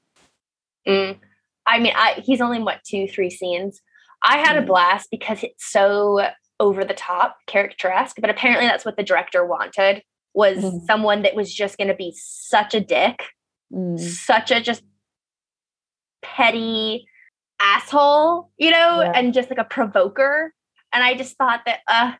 Mm. 0.87 1.17
I 1.65 1.79
mean, 1.79 1.93
I 1.95 2.21
he's 2.25 2.41
only 2.41 2.59
what 2.61 2.83
two, 2.83 3.07
three 3.07 3.29
scenes. 3.29 3.81
I 4.23 4.37
had 4.37 4.57
a 4.57 4.61
Mm. 4.61 4.67
blast 4.67 5.09
because 5.11 5.43
it's 5.43 5.71
so 5.71 6.27
over 6.59 6.83
the 6.83 6.93
top, 6.93 7.37
characteresque. 7.47 8.17
But 8.19 8.29
apparently, 8.29 8.67
that's 8.67 8.85
what 8.85 8.97
the 8.97 9.03
director 9.03 9.45
wanted 9.45 10.03
was 10.33 10.57
Mhm. 10.57 10.85
someone 10.85 11.21
that 11.23 11.35
was 11.35 11.53
just 11.53 11.77
going 11.77 11.87
to 11.87 11.93
be 11.95 12.13
such 12.15 12.73
a 12.73 12.79
dick, 12.79 13.23
Mm. 13.73 13.99
such 13.99 14.51
a 14.51 14.61
just 14.61 14.83
petty 16.21 17.05
asshole, 17.59 18.51
you 18.57 18.71
know, 18.71 19.01
Yeah. 19.01 19.11
and 19.15 19.33
just 19.33 19.49
like 19.49 19.59
a 19.59 19.63
provoker. 19.63 20.53
And 20.93 21.03
I 21.03 21.15
just 21.15 21.37
thought 21.37 21.61
that 21.65 21.79
uh 21.87 22.13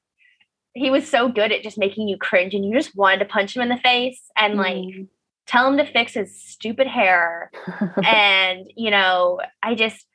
he 0.73 0.89
was 0.89 1.05
so 1.07 1.27
good 1.27 1.51
at 1.51 1.63
just 1.63 1.77
making 1.77 2.07
you 2.07 2.15
cringe 2.17 2.53
and 2.53 2.63
you 2.65 2.73
just 2.73 2.95
wanted 2.95 3.19
to 3.19 3.25
punch 3.25 3.55
him 3.55 3.61
in 3.61 3.69
the 3.69 3.77
face 3.77 4.21
and 4.37 4.55
like 4.55 4.75
Mm. 4.77 5.07
tell 5.45 5.67
him 5.67 5.77
to 5.77 5.85
fix 5.85 6.13
his 6.13 6.41
stupid 6.41 6.87
hair 6.87 7.51
and 8.05 8.71
you 8.77 8.89
know 8.89 9.41
i 9.61 9.75
just 9.75 10.05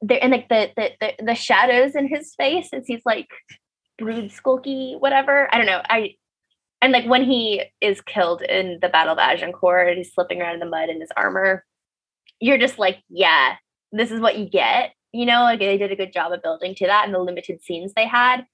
there 0.00 0.22
and 0.22 0.30
like 0.30 0.48
the, 0.48 0.70
the 0.76 0.90
the 1.00 1.24
the 1.24 1.34
shadows 1.34 1.96
in 1.96 2.06
his 2.06 2.32
face 2.36 2.68
as 2.72 2.86
he's 2.86 3.02
like 3.04 3.28
brood 3.98 4.30
skulky 4.30 4.94
whatever 5.00 5.52
i 5.52 5.56
don't 5.56 5.66
know 5.66 5.82
i 5.90 6.14
and 6.80 6.92
like 6.92 7.06
when 7.06 7.24
he 7.24 7.64
is 7.80 8.00
killed 8.00 8.42
in 8.42 8.78
the 8.80 8.88
battle 8.88 9.14
of 9.14 9.18
agincourt 9.18 9.88
and 9.88 9.98
he's 9.98 10.14
slipping 10.14 10.40
around 10.40 10.54
in 10.54 10.60
the 10.60 10.66
mud 10.66 10.88
in 10.90 11.00
his 11.00 11.10
armor 11.16 11.64
you're 12.40 12.58
just 12.58 12.78
like 12.78 12.98
yeah 13.08 13.56
this 13.92 14.10
is 14.10 14.20
what 14.20 14.38
you 14.38 14.48
get 14.48 14.92
you 15.12 15.26
know 15.26 15.42
like 15.42 15.58
they 15.58 15.78
did 15.78 15.92
a 15.92 15.96
good 15.96 16.12
job 16.12 16.32
of 16.32 16.42
building 16.42 16.74
to 16.74 16.86
that 16.86 17.04
and 17.04 17.14
the 17.14 17.18
limited 17.18 17.62
scenes 17.62 17.92
they 17.94 18.06
had. 18.06 18.44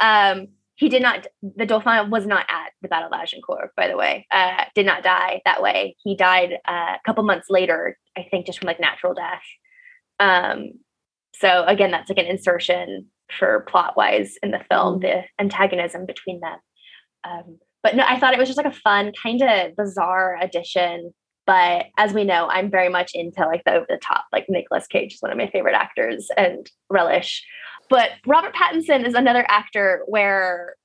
Um 0.00 0.48
he 0.76 0.88
did 0.88 1.02
not 1.02 1.26
the 1.42 1.66
dauphin 1.66 2.08
was 2.10 2.26
not 2.26 2.46
at 2.48 2.70
the 2.82 2.88
battle 2.88 3.08
of 3.12 3.20
agincourt 3.20 3.70
by 3.76 3.88
the 3.88 3.96
way 3.96 4.26
uh 4.30 4.64
did 4.74 4.86
not 4.86 5.02
die 5.02 5.42
that 5.44 5.62
way. 5.62 5.96
He 6.02 6.16
died 6.16 6.52
uh, 6.66 6.94
a 6.96 7.00
couple 7.04 7.24
months 7.24 7.48
later 7.50 7.98
i 8.16 8.26
think 8.30 8.46
just 8.46 8.58
from 8.58 8.66
like 8.66 8.80
natural 8.80 9.14
death. 9.14 9.42
Um 10.20 10.70
so 11.34 11.64
again 11.66 11.90
that's 11.90 12.08
like 12.08 12.18
an 12.18 12.26
insertion 12.26 13.06
for 13.38 13.66
plot 13.68 13.96
wise 13.96 14.36
in 14.42 14.50
the 14.50 14.64
film 14.70 15.00
Mm. 15.00 15.02
the 15.02 15.22
antagonism 15.38 16.06
between 16.06 16.40
them. 16.40 16.58
Um 17.24 17.58
but 17.82 17.94
no 17.94 18.04
i 18.06 18.18
thought 18.18 18.32
it 18.32 18.38
was 18.38 18.48
just 18.48 18.56
like 18.56 18.66
a 18.72 18.80
fun 18.80 19.12
kind 19.22 19.42
of 19.42 19.76
bizarre 19.76 20.38
addition 20.40 21.12
but 21.48 21.86
as 21.96 22.12
we 22.12 22.22
know 22.22 22.46
i'm 22.48 22.70
very 22.70 22.88
much 22.88 23.10
into 23.14 23.40
like 23.46 23.64
the 23.64 23.72
over 23.74 23.86
the 23.88 23.96
top 23.96 24.26
like 24.32 24.46
Nicolas 24.48 24.86
cage 24.86 25.14
is 25.14 25.20
one 25.20 25.32
of 25.32 25.38
my 25.38 25.48
favorite 25.48 25.74
actors 25.74 26.28
and 26.36 26.70
relish 26.88 27.44
but 27.90 28.10
Robert 28.26 28.54
Pattinson 28.54 29.06
is 29.06 29.14
another 29.14 29.44
actor 29.48 30.02
where 30.06 30.76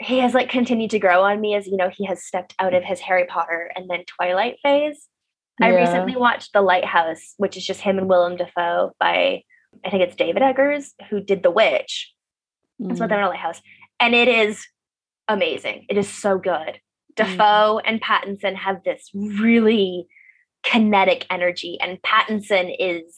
he 0.00 0.18
has 0.18 0.32
like 0.32 0.48
continued 0.48 0.90
to 0.90 0.98
grow 0.98 1.22
on 1.24 1.40
me 1.40 1.54
as 1.54 1.66
you 1.66 1.76
know 1.76 1.90
he 1.90 2.06
has 2.06 2.24
stepped 2.24 2.54
out 2.58 2.72
of 2.74 2.84
his 2.84 3.00
Harry 3.00 3.24
Potter 3.26 3.70
and 3.74 3.90
then 3.90 4.04
Twilight 4.06 4.56
phase. 4.62 5.08
I 5.60 5.68
recently 5.74 6.16
watched 6.16 6.52
The 6.52 6.62
Lighthouse, 6.62 7.34
which 7.36 7.56
is 7.56 7.64
just 7.64 7.80
him 7.80 7.98
and 7.98 8.08
Willem 8.08 8.36
Dafoe 8.36 8.92
by 9.00 9.42
I 9.84 9.90
think 9.90 10.02
it's 10.02 10.16
David 10.16 10.42
Eggers 10.42 10.92
who 11.10 11.20
did 11.20 11.42
The 11.42 11.50
Witch. 11.50 12.12
That's 12.78 12.98
what 13.00 13.06
Mm. 13.06 13.08
they're 13.10 13.18
in 13.18 13.24
a 13.24 13.28
lighthouse. 13.28 13.60
And 14.00 14.14
it 14.14 14.28
is 14.28 14.64
amazing. 15.28 15.86
It 15.88 15.96
is 15.98 16.08
so 16.08 16.38
good. 16.38 16.80
Dafoe 17.16 17.80
and 17.84 18.00
Pattinson 18.00 18.54
have 18.56 18.82
this 18.84 19.10
really 19.14 20.06
kinetic 20.62 21.26
energy, 21.30 21.78
and 21.80 22.00
Pattinson 22.02 22.74
is 22.78 23.14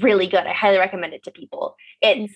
really 0.00 0.26
good. 0.26 0.46
I 0.46 0.52
highly 0.52 0.78
recommend 0.78 1.14
it 1.14 1.24
to 1.24 1.30
people. 1.30 1.76
It's 2.02 2.34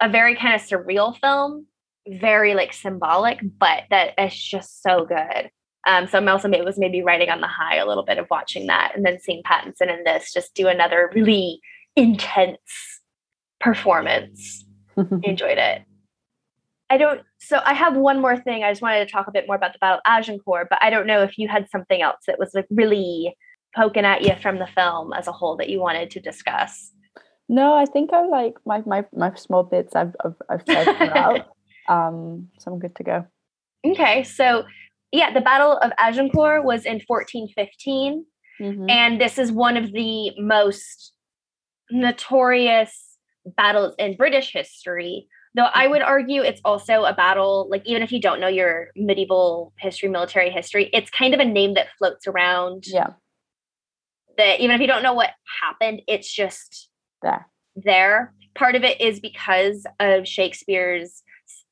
a 0.00 0.08
very 0.08 0.36
kind 0.36 0.54
of 0.54 0.60
surreal 0.60 1.18
film, 1.18 1.66
very 2.08 2.54
like 2.54 2.72
symbolic, 2.72 3.40
but 3.58 3.84
that 3.90 4.14
is 4.18 4.34
just 4.34 4.82
so 4.82 5.04
good. 5.04 5.50
Um, 5.86 6.08
so 6.08 6.18
I'm 6.18 6.28
also 6.28 6.50
it 6.50 6.64
was 6.64 6.78
maybe 6.78 7.02
riding 7.02 7.30
on 7.30 7.40
the 7.40 7.46
high 7.46 7.76
a 7.76 7.86
little 7.86 8.04
bit 8.04 8.18
of 8.18 8.26
watching 8.30 8.66
that 8.66 8.92
and 8.94 9.04
then 9.04 9.20
seeing 9.20 9.42
Pattinson 9.44 9.88
in 9.88 10.02
this 10.04 10.32
just 10.32 10.54
do 10.54 10.66
another 10.66 11.10
really 11.14 11.60
intense 11.94 13.00
performance 13.60 14.64
enjoyed 15.22 15.58
it. 15.58 15.82
I 16.88 16.96
don't. 16.98 17.22
So 17.38 17.60
I 17.64 17.74
have 17.74 17.96
one 17.96 18.20
more 18.20 18.36
thing. 18.36 18.62
I 18.62 18.70
just 18.70 18.82
wanted 18.82 19.04
to 19.06 19.12
talk 19.12 19.26
a 19.26 19.32
bit 19.32 19.46
more 19.46 19.56
about 19.56 19.72
the 19.72 19.78
Battle 19.80 19.98
of 19.98 20.02
Agincourt, 20.06 20.68
but 20.70 20.78
I 20.82 20.90
don't 20.90 21.06
know 21.06 21.22
if 21.22 21.36
you 21.38 21.48
had 21.48 21.68
something 21.70 22.00
else 22.00 22.20
that 22.26 22.38
was 22.38 22.50
like 22.54 22.66
really 22.70 23.36
poking 23.74 24.04
at 24.04 24.22
you 24.22 24.34
from 24.40 24.58
the 24.58 24.66
film 24.68 25.12
as 25.12 25.26
a 25.26 25.32
whole 25.32 25.56
that 25.56 25.68
you 25.68 25.80
wanted 25.80 26.10
to 26.12 26.20
discuss. 26.20 26.92
No, 27.48 27.74
I 27.74 27.86
think 27.86 28.12
I 28.12 28.24
like 28.26 28.54
my 28.64 28.82
my 28.86 29.04
my 29.12 29.34
small 29.34 29.62
bits. 29.64 29.96
I've 29.96 30.14
I've, 30.24 30.34
I've 30.48 30.62
said 30.66 30.96
throughout. 30.96 31.46
um, 31.88 32.48
so 32.58 32.72
I'm 32.72 32.78
good 32.78 32.94
to 32.96 33.04
go. 33.04 33.26
Okay, 33.84 34.22
so 34.24 34.64
yeah, 35.12 35.32
the 35.32 35.40
Battle 35.40 35.78
of 35.78 35.92
Agincourt 35.98 36.64
was 36.64 36.84
in 36.84 37.00
1415, 37.06 38.24
Mhm. 38.60 38.90
and 38.90 39.20
this 39.20 39.38
is 39.38 39.52
one 39.52 39.76
of 39.76 39.92
the 39.92 40.32
most 40.38 41.12
notorious 41.90 43.16
battles 43.56 43.94
in 43.98 44.16
British 44.16 44.52
history. 44.52 45.28
Though 45.56 45.68
I 45.72 45.86
would 45.86 46.02
argue 46.02 46.42
it's 46.42 46.60
also 46.66 47.04
a 47.04 47.14
battle, 47.14 47.66
like 47.70 47.82
even 47.86 48.02
if 48.02 48.12
you 48.12 48.20
don't 48.20 48.40
know 48.40 48.46
your 48.46 48.88
medieval 48.94 49.72
history, 49.78 50.10
military 50.10 50.50
history, 50.50 50.90
it's 50.92 51.10
kind 51.10 51.32
of 51.32 51.40
a 51.40 51.46
name 51.46 51.74
that 51.74 51.86
floats 51.98 52.26
around. 52.26 52.84
Yeah, 52.86 53.14
That 54.36 54.60
even 54.60 54.74
if 54.74 54.82
you 54.82 54.86
don't 54.86 55.02
know 55.02 55.14
what 55.14 55.30
happened, 55.62 56.02
it's 56.06 56.30
just 56.30 56.90
there. 57.22 57.48
there. 57.74 58.34
Part 58.54 58.74
of 58.74 58.84
it 58.84 59.00
is 59.00 59.18
because 59.18 59.86
of 59.98 60.28
Shakespeare's 60.28 61.22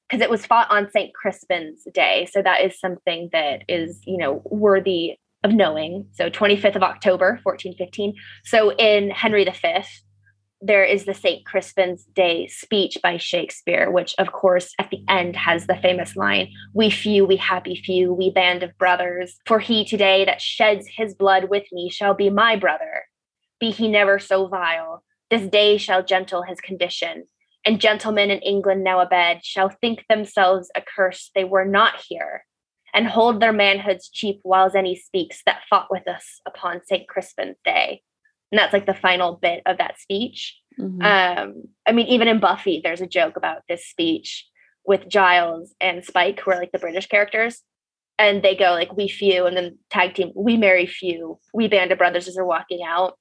because 0.09 0.23
it 0.23 0.31
was 0.31 0.47
fought 0.47 0.71
on 0.71 0.91
St. 0.91 1.13
Crispin's 1.15 1.87
Day. 1.93 2.27
So 2.31 2.41
that 2.43 2.63
is 2.63 2.79
something 2.79 3.29
that 3.33 3.65
is, 3.69 4.01
you 4.07 4.17
know, 4.17 4.43
worthy 4.45 5.17
of 5.43 5.53
knowing. 5.53 6.07
So 6.13 6.31
25th 6.31 6.77
of 6.77 6.83
October, 6.83 7.41
1415. 7.43 8.15
So 8.45 8.73
in 8.77 9.11
Henry 9.11 9.45
V, 9.45 9.83
there 10.67 10.83
is 10.83 11.05
the 11.05 11.13
St. 11.13 11.45
Crispin's 11.45 12.05
Day 12.05 12.47
speech 12.47 12.97
by 13.03 13.19
Shakespeare, 13.19 13.91
which 13.91 14.15
of 14.19 14.33
course 14.33 14.73
at 14.79 14.89
the 14.91 15.05
end 15.09 15.37
has 15.37 15.67
the 15.67 15.77
famous 15.77 16.17
line, 16.17 16.51
We 16.73 16.89
few, 16.89 17.27
we 17.27 17.37
happy 17.37 17.77
few, 17.77 18.15
we 18.15 18.31
band 18.31 18.63
of 18.63 18.77
brothers, 18.79 19.37
for 19.47 19.59
he 19.59 19.85
today 19.85 20.25
that 20.25 20.41
sheds 20.41 20.89
his 20.89 21.15
blood 21.15 21.51
with 21.51 21.65
me 21.71 21.91
shall 21.91 22.15
be 22.15 22.31
my 22.31 22.57
brother. 22.57 23.05
Be 23.61 23.73
he 23.73 23.89
never 23.89 24.19
so 24.19 24.47
vile, 24.47 25.05
this 25.31 25.47
day 25.49 25.77
shall 25.77 26.03
gentle 26.03 26.43
his 26.43 26.63
condition, 26.63 27.25
and 27.67 27.79
gentlemen 27.79 28.31
in 28.31 28.39
England 28.39 28.83
now 28.83 29.03
abed 29.03 29.45
shall 29.45 29.69
think 29.69 30.07
themselves 30.09 30.71
accursed 30.75 31.33
they 31.35 31.45
were 31.45 31.67
not 31.67 32.03
here, 32.09 32.47
and 32.95 33.07
hold 33.07 33.39
their 33.39 33.53
manhoods 33.53 34.09
cheap 34.11 34.41
whiles 34.45 34.75
any 34.75 34.97
speaks 34.97 35.43
that 35.45 35.61
fought 35.69 35.89
with 35.91 36.09
us 36.09 36.41
upon 36.47 36.81
St. 36.87 37.07
Crispin's 37.07 37.59
Day. 37.67 38.01
And 38.55 38.59
that's 38.61 38.73
like 38.73 38.87
the 38.87 38.95
final 38.95 39.35
bit 39.35 39.63
of 39.67 39.79
that 39.79 39.99
speech. 39.99 40.57
Mhm. 40.79 41.03
Um, 41.03 41.65
I 41.89 41.91
mean, 41.91 42.07
even 42.07 42.29
in 42.29 42.39
Buffy, 42.39 42.81
there's 42.85 43.01
a 43.01 43.07
joke 43.09 43.37
about 43.37 43.63
this 43.69 43.85
speech 43.85 44.47
with 44.87 45.09
Giles 45.09 45.75
and 45.81 46.05
Spike, 46.05 46.39
who 46.39 46.53
are 46.53 46.57
like 46.61 46.71
the 46.71 46.79
British 46.79 47.09
characters. 47.09 47.63
And 48.17 48.45
they 48.45 48.55
go 48.55 48.71
like, 48.71 48.97
we 48.97 49.09
few, 49.09 49.45
and 49.47 49.57
then 49.57 49.79
tag 49.91 50.15
team, 50.15 50.31
we 50.37 50.57
marry 50.57 50.87
few, 50.87 51.41
we 51.53 51.67
band 51.67 51.91
of 51.91 51.99
brothers 51.99 52.29
as 52.29 52.37
they're 52.37 52.45
walking 52.45 52.85
out 52.87 53.19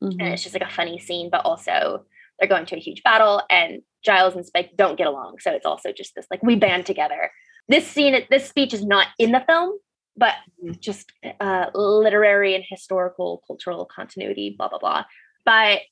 and 0.00 0.20
Mhm. 0.20 0.32
it's 0.32 0.44
just 0.44 0.54
like 0.54 0.62
a 0.70 0.72
funny 0.72 1.00
scene, 1.00 1.28
but 1.28 1.44
also 1.44 2.04
they're 2.38 2.48
going 2.48 2.66
to 2.66 2.76
a 2.76 2.78
huge 2.78 3.02
battle, 3.02 3.42
and 3.50 3.82
Giles 4.04 4.36
and 4.36 4.46
Spike 4.46 4.76
don't 4.76 4.94
get 4.96 5.08
along. 5.08 5.40
So 5.40 5.50
it's 5.50 5.66
also 5.66 5.90
just 5.90 6.14
this 6.14 6.28
like 6.30 6.40
we 6.44 6.54
band 6.54 6.86
together. 6.86 7.32
This 7.66 7.84
scene, 7.84 8.24
this 8.30 8.48
speech 8.48 8.72
is 8.72 8.84
not 8.84 9.08
in 9.18 9.32
the 9.32 9.40
film, 9.40 9.76
but 10.18 10.34
just 10.80 11.12
uh, 11.40 11.66
literary 11.74 12.54
and 12.54 12.64
historical, 12.68 13.42
cultural 13.46 13.86
continuity, 13.86 14.54
blah 14.56 14.68
blah 14.68 14.78
blah. 14.78 15.04
But 15.44 15.82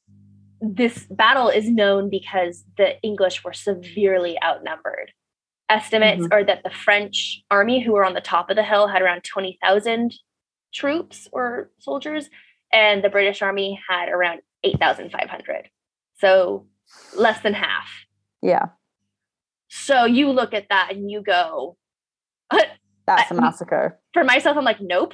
this 0.61 1.07
battle 1.11 1.49
is 1.49 1.69
known 1.71 2.11
because 2.11 2.65
the 2.77 3.01
English 3.03 3.45
were 3.45 3.53
severely 3.53 4.41
outnumbered. 4.43 5.13
Estimates 5.69 6.27
are 6.31 6.45
that 6.45 6.63
the 6.63 6.71
French 6.71 7.43
army, 7.51 7.83
who 7.83 7.93
were 7.93 8.05
on 8.05 8.15
the 8.15 8.21
top 8.21 8.51
of 8.51 8.57
the 8.57 8.63
hill, 8.63 8.89
had 8.89 9.03
around 9.03 9.25
twenty 9.25 9.59
thousand 9.63 10.13
troops 10.73 11.29
or 11.33 11.71
soldiers, 11.79 12.29
and 12.73 13.03
the 13.03 13.09
British 13.09 13.43
Army 13.43 13.81
had 13.89 14.09
around 14.09 14.41
8,500. 14.63 15.69
So 16.19 16.67
less 17.17 17.41
than 17.41 17.55
half. 17.55 17.89
Yeah, 18.43 18.67
So 19.69 20.05
you 20.05 20.31
look 20.31 20.55
at 20.55 20.69
that 20.69 20.93
and 20.93 21.11
you 21.11 21.23
go, 21.23 21.77
that's 23.07 23.31
a 23.31 23.35
massacre. 23.35 23.99
for 24.13 24.25
myself, 24.25 24.57
I'm 24.57 24.65
like, 24.65 24.81
nope, 24.81 25.13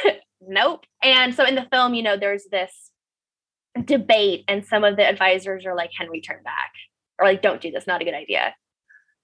nope. 0.40 0.84
And 1.02 1.34
so 1.34 1.44
in 1.44 1.54
the 1.54 1.66
film, 1.70 1.94
you 1.94 2.02
know, 2.02 2.16
there's 2.16 2.44
this 2.50 2.90
debate, 3.84 4.44
and 4.48 4.64
some 4.64 4.84
of 4.84 4.96
the 4.96 5.06
advisors 5.06 5.66
are 5.66 5.74
like, 5.74 5.90
Henry, 5.96 6.20
turn 6.20 6.42
back, 6.42 6.72
or 7.18 7.26
like, 7.26 7.42
don't 7.42 7.60
do 7.60 7.70
this, 7.70 7.86
not 7.86 8.00
a 8.00 8.04
good 8.04 8.14
idea. 8.14 8.54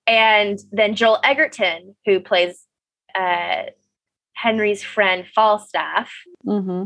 And 0.07 0.59
then 0.72 0.94
Joel 0.94 1.20
Edgerton, 1.22 1.94
who 2.07 2.20
plays 2.20 2.64
uh, 3.14 3.64
Henry's 4.33 4.83
friend 4.83 5.26
Falstaff, 5.35 6.11
hmm 6.44 6.85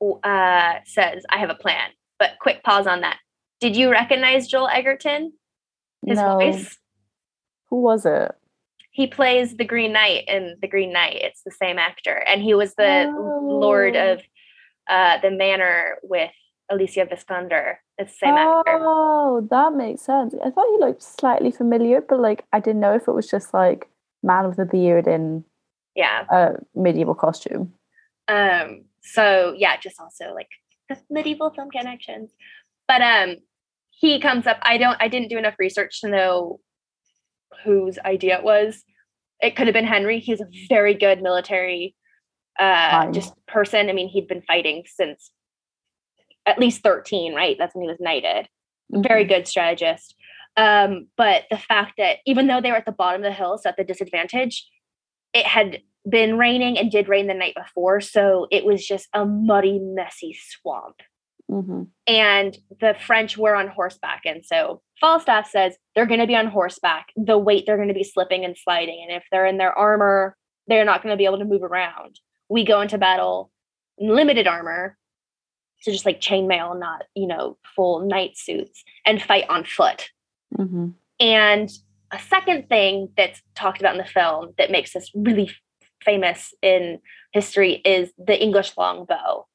uh, 0.00 0.74
says, 0.84 1.24
I 1.30 1.38
have 1.38 1.50
a 1.50 1.54
plan. 1.54 1.90
But 2.18 2.32
quick 2.40 2.62
pause 2.62 2.86
on 2.86 3.02
that. 3.02 3.18
Did 3.60 3.76
you 3.76 3.90
recognize 3.90 4.46
Joel 4.48 4.68
Edgerton? 4.68 5.32
His 6.06 6.18
no, 6.18 6.38
voice? 6.38 6.78
who 7.70 7.82
was 7.82 8.06
it? 8.06 8.32
He 8.98 9.06
plays 9.06 9.56
the 9.56 9.64
Green 9.64 9.92
Knight 9.92 10.24
in 10.26 10.56
The 10.60 10.66
Green 10.66 10.92
Knight. 10.92 11.18
It's 11.20 11.42
the 11.44 11.52
same 11.52 11.78
actor. 11.78 12.16
And 12.26 12.42
he 12.42 12.52
was 12.54 12.74
the 12.74 13.08
Lord 13.14 13.94
Oh. 13.94 14.12
of 14.14 14.22
uh, 14.90 15.18
the 15.20 15.30
manor 15.30 15.98
with 16.02 16.32
Alicia 16.68 17.06
Vikander. 17.06 17.76
It's 17.96 18.12
the 18.14 18.26
same 18.26 18.34
actor. 18.34 18.76
Oh, 18.80 19.46
that 19.52 19.72
makes 19.74 20.02
sense. 20.02 20.34
I 20.44 20.50
thought 20.50 20.66
he 20.72 20.78
looked 20.84 21.04
slightly 21.04 21.52
familiar, 21.52 22.00
but 22.00 22.18
like 22.18 22.44
I 22.52 22.58
didn't 22.58 22.80
know 22.80 22.92
if 22.96 23.06
it 23.06 23.12
was 23.12 23.30
just 23.30 23.54
like 23.54 23.88
man 24.24 24.48
with 24.48 24.58
a 24.58 24.64
beard 24.64 25.06
in 25.06 25.44
Yeah. 25.94 26.24
a 26.28 26.56
medieval 26.74 27.14
costume. 27.14 27.74
Um, 28.26 28.86
so 29.00 29.54
yeah, 29.56 29.76
just 29.76 30.00
also 30.00 30.34
like 30.34 30.48
the 30.88 30.96
medieval 31.08 31.50
film 31.50 31.70
connections. 31.70 32.32
But 32.88 33.00
um, 33.02 33.36
he 33.90 34.18
comes 34.18 34.44
up. 34.48 34.58
I 34.62 34.76
don't. 34.76 34.96
I 35.00 35.06
didn't 35.06 35.28
do 35.28 35.38
enough 35.38 35.54
research 35.60 36.00
to 36.00 36.08
know 36.08 36.58
whose 37.64 37.98
idea 37.98 38.38
it 38.38 38.44
was. 38.44 38.84
It 39.40 39.56
could 39.56 39.66
have 39.66 39.74
been 39.74 39.86
Henry. 39.86 40.18
He's 40.18 40.40
a 40.40 40.48
very 40.68 40.94
good 40.94 41.22
military, 41.22 41.94
uh, 42.58 43.10
just 43.12 43.34
person. 43.46 43.88
I 43.88 43.92
mean, 43.92 44.08
he'd 44.08 44.28
been 44.28 44.42
fighting 44.42 44.84
since 44.86 45.30
at 46.46 46.58
least 46.58 46.82
thirteen, 46.82 47.34
right? 47.34 47.56
That's 47.58 47.74
when 47.74 47.82
he 47.82 47.88
was 47.88 48.00
knighted. 48.00 48.48
Very 48.90 49.24
Mhm. 49.24 49.28
good 49.28 49.48
strategist. 49.48 50.14
Um, 50.56 51.08
but 51.16 51.44
the 51.50 51.58
fact 51.58 51.94
that 51.98 52.18
even 52.26 52.46
though 52.46 52.60
they 52.60 52.70
were 52.70 52.78
at 52.78 52.86
the 52.86 52.92
bottom 52.92 53.20
of 53.22 53.24
the 53.24 53.32
hill, 53.32 53.58
so 53.58 53.68
at 53.68 53.76
the 53.76 53.84
disadvantage, 53.84 54.66
it 55.32 55.46
had 55.46 55.82
been 56.08 56.38
raining 56.38 56.78
and 56.78 56.90
did 56.90 57.06
rain 57.08 57.26
the 57.26 57.34
night 57.34 57.54
before, 57.54 58.00
so 58.00 58.48
it 58.50 58.64
was 58.64 58.84
just 58.84 59.08
a 59.12 59.24
muddy, 59.24 59.78
messy 59.78 60.32
swamp 60.32 61.02
Mhm. 61.50 61.88
and 62.06 62.58
the 62.80 62.94
French 63.06 63.38
were 63.38 63.56
on 63.56 63.68
horseback. 63.68 64.22
And 64.26 64.44
so 64.44 64.82
Falstaff 65.00 65.48
says 65.48 65.76
they're 65.94 66.04
going 66.06 66.20
to 66.20 66.26
be 66.26 66.36
on 66.36 66.46
horseback. 66.48 67.06
The 67.16 67.38
weight 67.38 67.64
they're 67.66 67.76
going 67.76 67.88
to 67.88 67.94
be 67.94 68.04
slipping 68.04 68.44
and 68.44 68.56
sliding. 68.56 69.02
And 69.02 69.16
if 69.16 69.24
they're 69.30 69.46
in 69.46 69.56
their 69.56 69.72
armor, 69.72 70.36
they're 70.66 70.84
not 70.84 71.02
going 71.02 71.12
to 71.12 71.16
be 71.16 71.24
able 71.24 71.38
to 71.38 71.44
move 71.46 71.62
around. 71.62 72.20
We 72.50 72.64
go 72.64 72.80
into 72.82 72.98
battle 72.98 73.50
in 73.96 74.14
limited 74.14 74.46
armor, 74.46 74.96
so 75.80 75.90
just 75.90 76.04
like 76.06 76.20
chainmail, 76.20 76.78
not 76.78 77.04
you 77.14 77.26
know 77.26 77.56
full 77.74 78.06
knight 78.06 78.36
suits, 78.36 78.84
and 79.06 79.22
fight 79.22 79.44
on 79.48 79.64
foot. 79.64 80.10
Mhm. 80.56 80.94
And 81.20 81.70
a 82.12 82.18
second 82.18 82.68
thing 82.68 83.08
that's 83.16 83.42
talked 83.54 83.80
about 83.80 83.94
in 83.94 83.98
the 83.98 84.04
film 84.04 84.54
that 84.58 84.70
makes 84.70 84.92
this 84.92 85.10
really 85.14 85.50
famous 86.02 86.54
in 86.62 87.00
history 87.32 87.80
is 87.84 88.12
the 88.18 88.40
English 88.40 88.76
longbow, 88.76 89.46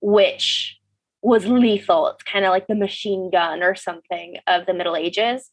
which 0.00 0.78
was 1.22 1.46
lethal. 1.46 2.08
It's 2.08 2.22
kind 2.22 2.44
of 2.44 2.50
like 2.50 2.66
the 2.66 2.74
machine 2.74 3.30
gun 3.30 3.62
or 3.62 3.74
something 3.74 4.36
of 4.46 4.66
the 4.66 4.74
Middle 4.74 4.96
Ages. 4.96 5.50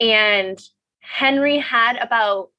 And 0.00 0.58
Henry 1.00 1.58
had 1.58 1.96
about 1.96 2.50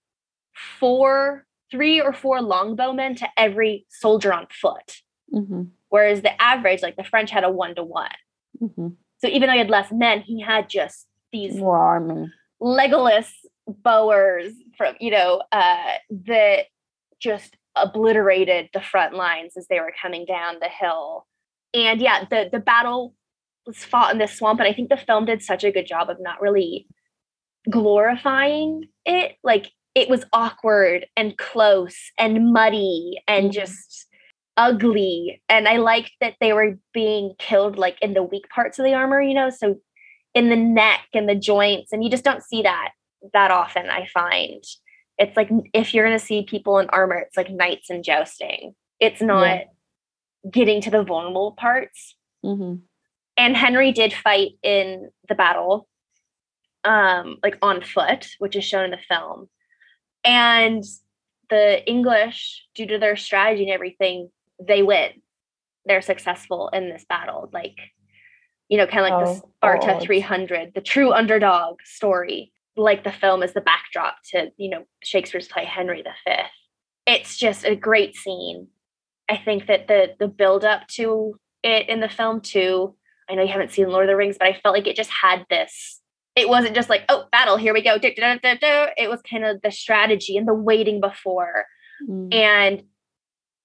four, 0.79 1.45
three 1.69 1.99
or 2.01 2.13
four 2.13 2.39
longbowmen 2.39 3.17
to 3.17 3.27
every 3.38 3.86
soldier 3.89 4.33
on 4.33 4.47
foot. 4.49 5.01
Mhm. 5.33 5.71
Whereas 5.89 6.21
the 6.21 6.41
average, 6.41 6.81
like 6.81 6.95
the 6.95 7.03
French 7.03 7.31
had 7.31 7.43
a 7.43 7.51
one 7.51 7.75
to 7.75 7.83
one. 7.83 8.10
So 9.19 9.27
even 9.27 9.47
though 9.47 9.53
he 9.53 9.60
had 9.60 9.69
less 9.69 9.91
men, 9.91 10.21
he 10.21 10.41
had 10.41 10.69
just 10.69 11.07
these 11.31 11.55
More 11.57 11.77
army. 11.77 12.31
Legolas 12.62 13.31
bowers 13.67 14.53
from 14.77 14.95
you 14.99 15.12
know 15.12 15.43
uh, 15.51 15.93
that 16.25 16.65
just 17.19 17.57
obliterated 17.75 18.69
the 18.73 18.81
front 18.81 19.13
lines 19.13 19.57
as 19.57 19.67
they 19.67 19.79
were 19.79 19.93
coming 20.01 20.25
down 20.25 20.55
the 20.60 20.69
hill. 20.69 21.27
And 21.86 22.02
yeah, 22.02 22.26
the 22.30 22.50
the 22.52 22.60
battle 22.60 23.13
was 23.66 23.78
fought 23.86 24.12
in 24.13 24.18
this 24.18 24.34
swamp, 24.38 24.60
and 24.60 24.68
I 24.68 24.74
think 24.74 24.90
the 24.90 24.98
film 24.98 25.26
did 25.26 25.44
such 25.44 25.63
a 25.63 25.72
good 25.72 25.86
job 25.86 26.10
of 26.10 26.18
not 26.20 26.42
really 26.42 26.88
glorifying 27.70 28.88
it. 29.06 29.36
Like 29.44 29.72
it 29.94 30.10
was 30.10 30.24
awkward 30.34 31.06
and 31.16 31.38
close 31.38 31.98
and 32.18 32.54
muddy 32.54 33.20
and 33.28 33.50
Mhm. 33.50 33.54
just 33.54 34.08
ugly. 34.56 35.42
And 35.50 35.68
I 35.68 35.78
liked 35.78 36.13
that 36.22 36.36
they 36.40 36.54
were 36.54 36.78
being 36.94 37.34
killed 37.38 37.78
like 37.78 38.02
in 38.02 38.13
the 38.13 38.24
weak 38.24 38.50
parts 38.50 38.80
of 38.80 38.86
the 38.86 38.94
armor, 38.94 39.22
you 39.22 39.34
know, 39.34 39.50
so 39.50 39.76
in 40.34 40.50
the 40.50 40.56
neck 40.56 41.06
and 41.13 41.28
the 41.30 41.36
joints, 41.36 41.92
and 41.92 42.04
you 42.04 42.10
just 42.10 42.24
don't 42.24 42.44
see 42.44 42.62
that 42.63 42.92
that 43.34 43.52
often. 43.52 43.90
I 43.90 44.08
find 44.08 44.63
it's 45.18 45.36
like 45.36 45.50
if 45.74 45.94
you're 45.94 46.06
going 46.06 46.18
to 46.18 46.24
see 46.26 46.44
people 46.44 46.80
in 46.80 46.90
armor, 46.90 47.18
it's 47.18 47.38
like 47.38 47.50
knights 47.50 47.90
and 47.90 48.04
jousting. 48.04 48.76
It's 49.00 49.22
not 49.22 49.63
getting 50.49 50.81
to 50.81 50.91
the 50.91 51.03
vulnerable 51.03 51.53
parts. 51.53 52.15
Mhm. 52.43 52.81
And 53.38 53.57
Henry 53.57 53.91
did 53.91 54.13
fight 54.13 54.51
in 54.63 55.12
the 55.27 55.36
battle, 55.36 55.88
um, 56.83 57.38
like 57.43 57.57
on 57.62 57.81
foot, 57.81 58.27
which 58.39 58.55
is 58.55 58.63
shown 58.65 58.86
in 58.86 58.91
the 58.91 58.97
film. 58.97 59.49
And 60.23 60.83
the 61.49 61.88
English, 61.88 62.65
due 62.75 62.86
to 62.88 62.97
their 62.97 63.15
strategy 63.15 63.63
and 63.63 63.71
everything, 63.71 64.31
they 64.60 64.83
win. 64.83 65.21
They're 65.86 66.01
successful 66.01 66.69
in 66.69 66.89
this 66.89 67.05
battle. 67.05 67.49
Like, 67.53 67.77
you 68.69 68.77
know, 68.77 68.88
kind 68.88 69.05
of 69.05 69.12
like 69.12 69.25
the 69.25 69.31
Oh, 69.45 69.49
Sparta 69.57 69.88
God. 69.88 70.01
300, 70.01 70.73
the 70.73 70.81
true 70.81 71.13
underdog 71.13 71.81
story. 71.83 72.51
Like 72.75 73.03
the 73.03 73.12
film 73.12 73.41
is 73.43 73.53
the 73.53 73.62
backdrop 73.62 74.17
to, 74.31 74.51
you 74.57 74.69
know, 74.69 74.86
Shakespeare's 75.03 75.47
play 75.47 75.63
Henry 75.65 76.01
V. 76.01 76.33
It's 77.05 77.38
just 77.38 77.65
a 77.65 77.75
great 77.75 78.15
scene. 78.15 78.67
I 79.30 79.38
think 79.38 79.68
that 79.68 79.88
the 79.88 80.16
the 80.20 80.28
build 80.28 80.63
up 80.63 80.88
to 80.90 81.36
it 81.63 81.90
in 81.90 82.00
the 82.00 82.10
film 82.10 82.42
too. 82.42 82.96
I 83.30 83.36
know 83.36 83.42
you 83.44 83.52
haven't 83.52 83.72
seen 83.72 83.90
Lord 83.90 84.06
of 84.06 84.08
the 84.10 84.16
Rings, 84.16 84.38
but 84.40 84.48
I 84.48 84.54
felt 84.54 84.74
like 84.74 84.88
it 84.88 84.96
just 84.96 85.10
had 85.10 85.46
this. 85.50 86.02
It 86.36 86.48
wasn't 86.48 86.76
just 86.76 86.90
like, 86.90 87.04
oh, 87.10 87.26
battle, 87.32 87.58
here 87.58 87.74
we 87.74 87.82
go. 87.82 87.98
It 88.02 89.10
was 89.10 89.22
kind 89.30 89.44
of 89.44 89.62
the 89.62 89.72
strategy 89.72 90.38
and 90.38 90.48
the 90.48 90.54
waiting 90.54 91.02
before 91.02 91.66
Mm. 92.08 92.32
and 92.34 92.84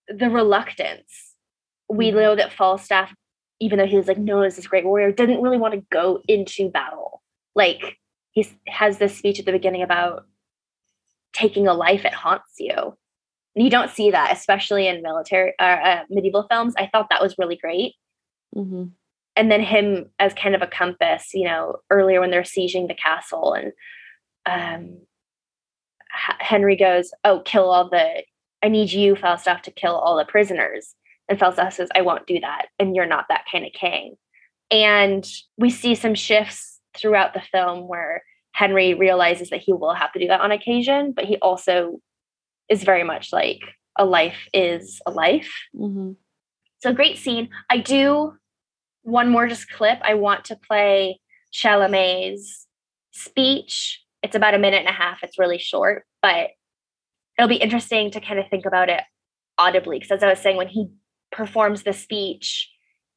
the 0.09 0.31
reluctance. 0.31 1.35
We 1.89 2.11
Mhm. 2.11 2.15
know 2.15 2.35
that 2.35 2.53
Falstaff, 2.53 3.15
even 3.61 3.79
though 3.79 3.87
he 3.87 3.97
was 3.99 4.09
like 4.09 4.17
known 4.19 4.45
as 4.45 4.57
this 4.57 4.67
great 4.67 4.87
warrior, 4.87 5.13
didn't 5.13 5.43
really 5.43 5.59
want 5.59 5.75
to 5.75 5.85
go 5.91 6.23
into 6.27 6.71
battle. 6.71 7.23
Like 7.55 7.99
he 8.31 8.49
has 8.67 8.97
this 8.97 9.17
speech 9.19 9.39
at 9.39 9.45
the 9.45 9.53
beginning 9.53 9.83
about 9.83 10.25
taking 11.35 11.69
a 11.69 11.75
life 11.75 12.05
it 12.07 12.15
haunts 12.15 12.55
you. 12.59 12.97
You 13.55 13.69
don't 13.71 13.91
see 13.91 14.11
that, 14.11 14.33
especially 14.33 14.89
in 14.89 15.03
military 15.03 15.53
uh, 15.59 15.63
uh, 15.63 16.03
medieval 16.09 16.47
films. 16.51 16.75
I 16.79 16.89
thought 16.91 17.09
that 17.11 17.23
was 17.23 17.37
really 17.39 17.57
great. 17.57 17.95
Mhm. 18.57 18.93
And 19.37 19.51
then 19.51 19.63
him 19.63 20.11
as 20.19 20.35
kind 20.35 20.55
of 20.55 20.63
a 20.63 20.67
compass, 20.67 21.31
you 21.35 21.47
know, 21.47 21.77
earlier 21.91 22.21
when 22.21 22.31
they're 22.31 22.43
sieging 22.43 22.89
the 22.89 22.95
castle, 22.95 23.55
and 23.55 23.73
um, 24.47 24.99
Henry 26.39 26.77
goes, 26.77 27.13
"Oh, 27.25 27.41
kill 27.41 27.71
all 27.71 27.89
the. 27.89 28.25
I 28.63 28.69
need 28.69 28.93
you, 28.93 29.17
Falstaff, 29.17 29.63
to 29.63 29.71
kill 29.71 29.97
all 29.97 30.17
the 30.17 30.25
prisoners." 30.25 30.95
And 31.29 31.39
Falstaff 31.39 31.75
says, 31.75 31.89
"I 31.95 32.03
won't 32.03 32.27
do 32.27 32.41
that, 32.41 32.67
and 32.79 32.95
you're 32.95 33.07
not 33.07 33.27
that 33.29 33.45
kind 33.51 33.65
of 33.65 33.73
king." 33.73 34.17
And 34.71 35.27
we 35.59 35.71
see 35.71 35.95
some 35.95 36.15
shifts 36.15 36.81
throughout 36.97 37.35
the 37.35 37.41
film 37.41 37.89
where 37.89 38.23
Henry 38.53 38.95
realizes 38.95 39.51
that 39.51 39.61
he 39.61 39.73
will 39.73 39.95
have 39.95 40.13
to 40.13 40.19
do 40.19 40.29
that 40.29 40.41
on 40.41 40.53
occasion, 40.53 41.13
but 41.13 41.25
he 41.25 41.37
also 41.39 42.01
is 42.69 42.85
very 42.85 43.05
much 43.05 43.33
like 43.33 43.61
a 43.99 44.05
life 44.05 44.49
is 44.55 45.01
a 45.07 45.11
life. 45.11 45.53
Mhm. 45.75 46.17
So 46.81 46.93
great 46.93 47.19
scene. 47.19 47.51
I 47.71 47.79
do 47.79 48.37
one 49.03 49.29
more 49.29 49.47
just 49.47 49.69
clip. 49.71 49.99
I 50.03 50.15
want 50.15 50.47
to 50.47 50.57
play 50.57 51.21
Chalamet's 51.53 52.67
speech. 53.13 54.01
It's 54.23 54.37
about 54.37 54.55
a 54.55 54.59
minute 54.59 54.81
and 54.81 54.89
a 54.89 54.93
half. 54.93 55.23
It's 55.23 55.39
really 55.39 55.59
short, 55.59 56.07
but 56.23 56.51
it'll 57.39 57.49
be 57.49 57.57
interesting 57.57 58.11
to 58.13 58.21
kind 58.21 58.39
of 58.39 58.49
think 58.49 58.67
about 58.67 58.89
it 58.89 59.03
audibly. 59.59 59.99
Because 59.99 60.13
as 60.13 60.23
I 60.23 60.29
was 60.29 60.39
saying, 60.39 60.57
when 60.57 60.69
he 60.69 60.89
performs 61.31 61.83
the 61.83 61.93
speech 61.93 62.71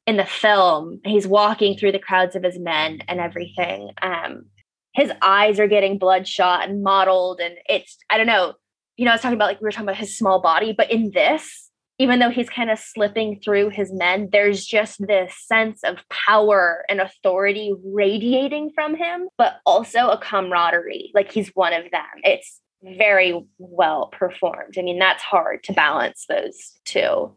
in 0.06 0.16
the 0.16 0.24
film, 0.24 1.00
he's 1.04 1.26
walking 1.26 1.76
through 1.76 1.92
the 1.92 1.98
crowds 1.98 2.36
of 2.36 2.42
his 2.42 2.58
men 2.58 3.00
and 3.08 3.20
everything. 3.20 3.90
Um, 4.02 4.46
his 4.94 5.12
eyes 5.22 5.60
are 5.60 5.68
getting 5.68 5.98
bloodshot 5.98 6.68
and 6.68 6.82
mottled, 6.82 7.40
and 7.40 7.56
it's 7.68 7.98
I 8.10 8.16
don't 8.16 8.26
know. 8.26 8.54
You 8.96 9.04
know, 9.04 9.10
I 9.10 9.14
was 9.14 9.20
talking 9.20 9.36
about 9.36 9.46
like 9.46 9.60
we 9.60 9.64
were 9.64 9.72
talking 9.72 9.88
about 9.88 9.96
his 9.96 10.16
small 10.16 10.40
body, 10.40 10.74
but 10.76 10.90
in 10.90 11.10
this, 11.12 11.70
even 11.98 12.18
though 12.18 12.30
he's 12.30 12.48
kind 12.48 12.70
of 12.70 12.78
slipping 12.78 13.40
through 13.40 13.70
his 13.70 13.92
men, 13.92 14.28
there's 14.32 14.64
just 14.64 15.06
this 15.06 15.34
sense 15.46 15.82
of 15.82 15.96
power 16.10 16.84
and 16.88 17.00
authority 17.00 17.74
radiating 17.84 18.70
from 18.74 18.94
him, 18.94 19.28
but 19.38 19.60
also 19.64 20.08
a 20.08 20.18
camaraderie. 20.18 21.10
Like 21.14 21.32
he's 21.32 21.48
one 21.54 21.72
of 21.72 21.90
them. 21.90 22.04
It's 22.22 22.60
very 22.82 23.42
well 23.58 24.08
performed. 24.08 24.76
I 24.78 24.82
mean, 24.82 24.98
that's 24.98 25.22
hard 25.22 25.62
to 25.64 25.72
balance 25.72 26.26
those 26.28 26.72
two. 26.84 27.34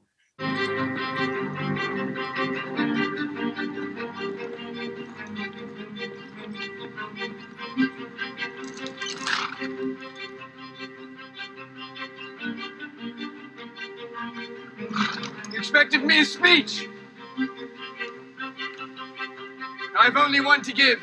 You 15.69 15.79
expect 15.79 16.03
me 16.03 16.19
a 16.19 16.25
speech? 16.25 16.87
I've 19.99 20.17
only 20.17 20.41
one 20.41 20.63
to 20.63 20.73
give, 20.73 20.99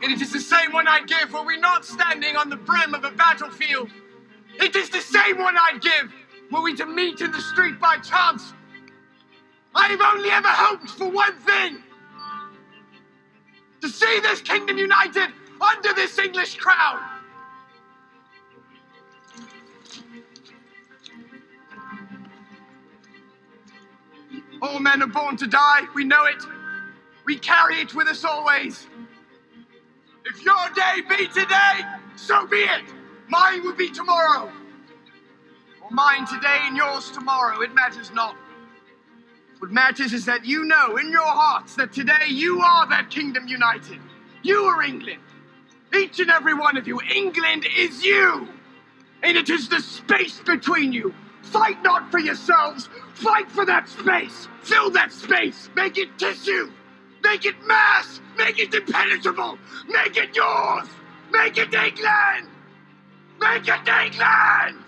and 0.00 0.12
it 0.12 0.22
is 0.22 0.32
the 0.32 0.38
same 0.38 0.70
one 0.70 0.86
I'd 0.86 1.08
give 1.08 1.32
were 1.32 1.42
we 1.42 1.56
not 1.56 1.84
standing 1.84 2.36
on 2.36 2.48
the 2.48 2.54
brim 2.54 2.94
of 2.94 3.02
a 3.02 3.10
battlefield. 3.10 3.90
It 4.60 4.76
is 4.76 4.88
the 4.88 5.00
same 5.00 5.38
one 5.38 5.56
I'd 5.58 5.80
give 5.80 6.12
were 6.52 6.62
we 6.62 6.76
to 6.76 6.86
meet 6.86 7.22
in 7.22 7.32
the 7.32 7.40
street 7.40 7.80
by 7.80 7.96
chance. 7.96 8.52
I 9.74 9.88
have 9.88 10.00
only 10.00 10.30
ever 10.30 10.48
hoped 10.48 10.90
for 10.90 11.10
one 11.10 11.36
thing 11.40 11.82
to 13.80 13.88
see 13.88 14.20
this 14.20 14.42
kingdom 14.42 14.78
united 14.78 15.30
under 15.60 15.92
this 15.94 16.16
English 16.20 16.54
crown. 16.54 17.00
All 24.62 24.78
men 24.78 25.02
are 25.02 25.08
born 25.08 25.36
to 25.38 25.46
die. 25.46 25.82
We 25.94 26.04
know 26.04 26.24
it. 26.24 26.42
We 27.26 27.36
carry 27.36 27.80
it 27.80 27.94
with 27.94 28.06
us 28.06 28.24
always. 28.24 28.86
If 30.24 30.42
your 30.44 30.68
day 30.74 31.02
be 31.08 31.26
today, 31.26 31.80
so 32.16 32.46
be 32.46 32.58
it. 32.58 32.84
Mine 33.28 33.62
will 33.64 33.74
be 33.74 33.90
tomorrow. 33.90 34.50
Or 35.82 35.90
mine 35.90 36.26
today 36.26 36.58
and 36.62 36.76
yours 36.76 37.10
tomorrow. 37.10 37.60
It 37.60 37.74
matters 37.74 38.12
not. 38.12 38.36
What 39.58 39.72
matters 39.72 40.12
is 40.12 40.24
that 40.26 40.44
you 40.44 40.64
know 40.64 40.96
in 40.96 41.10
your 41.10 41.26
hearts 41.26 41.74
that 41.76 41.92
today 41.92 42.26
you 42.28 42.60
are 42.60 42.88
that 42.88 43.10
kingdom 43.10 43.48
united. 43.48 43.98
You 44.42 44.64
are 44.64 44.82
England. 44.82 45.20
Each 45.94 46.20
and 46.20 46.30
every 46.30 46.54
one 46.54 46.76
of 46.76 46.86
you. 46.86 47.00
England 47.14 47.66
is 47.76 48.04
you. 48.04 48.48
And 49.22 49.36
it 49.36 49.50
is 49.50 49.68
the 49.68 49.80
space 49.80 50.40
between 50.40 50.92
you. 50.92 51.14
Fight 51.42 51.82
not 51.82 52.10
for 52.10 52.18
yourselves. 52.18 52.88
Fight 53.14 53.50
for 53.50 53.66
that 53.66 53.88
space. 53.88 54.48
Fill 54.62 54.90
that 54.90 55.12
space. 55.12 55.68
Make 55.76 55.98
it 55.98 56.18
tissue. 56.18 56.70
Make 57.22 57.44
it 57.44 57.56
mass. 57.66 58.20
Make 58.36 58.58
it 58.58 58.74
impenetrable. 58.74 59.58
Make 59.88 60.16
it 60.16 60.34
yours. 60.34 60.88
Make 61.30 61.58
it 61.58 61.72
England. 61.74 62.48
Make 63.40 63.68
it 63.68 63.88
England. 63.88 64.84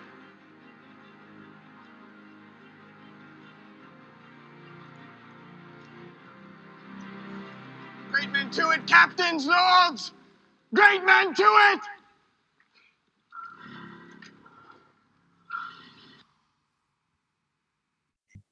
Great 8.12 8.30
men 8.32 8.50
to 8.50 8.70
it, 8.70 8.86
captains, 8.86 9.46
lords! 9.46 10.12
Great 10.72 11.04
men 11.04 11.34
to 11.34 11.42
it! 11.42 11.80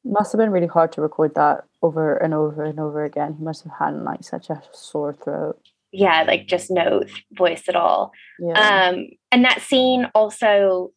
Must 0.04 0.32
have 0.32 0.38
been 0.38 0.50
really 0.50 0.66
hard 0.66 0.92
to 0.92 1.00
record 1.00 1.34
that 1.36 1.64
over 1.80 2.16
and 2.16 2.34
over 2.34 2.64
and 2.64 2.80
over 2.80 3.04
again. 3.04 3.36
He 3.38 3.44
must 3.44 3.62
have 3.64 3.72
had 3.78 4.02
like 4.02 4.24
such 4.24 4.50
a 4.50 4.62
sore 4.72 5.14
throat. 5.14 5.60
Yeah, 5.92 6.22
like 6.22 6.46
just 6.46 6.70
no 6.70 7.02
voice 7.32 7.68
at 7.68 7.76
all. 7.76 8.12
Yeah. 8.38 8.90
Um, 8.90 9.08
and 9.30 9.44
that 9.44 9.60
scene 9.60 10.08
also, 10.14 10.90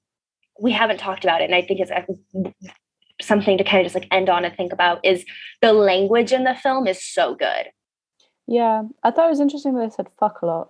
we 0.60 0.72
haven't 0.72 0.98
talked 1.00 1.24
about 1.24 1.42
it, 1.42 1.46
and 1.46 1.56
I 1.56 1.62
think 1.62 1.82
it's 1.82 1.92
uh, 1.92 2.50
something 3.22 3.58
to 3.58 3.64
kind 3.64 3.80
of 3.80 3.86
just 3.86 3.96
like 3.96 4.08
end 4.12 4.30
on 4.30 4.46
and 4.46 4.56
think 4.56 4.74
about 4.74 5.04
is 5.06 5.26
the 5.62 5.74
language 5.74 6.32
in 6.32 6.44
the 6.44 6.56
film 6.56 6.88
is 6.88 7.04
so 7.06 7.36
good. 7.36 7.68
yeah. 8.48 8.84
I 9.04 9.12
thought 9.12 9.28
it 9.28 9.30
was 9.30 9.40
interesting 9.40 9.76
that 9.76 9.82
they 9.82 9.90
said 9.96 10.08
fuck 10.20 10.42
a 10.42 10.46
lot. 10.46 10.70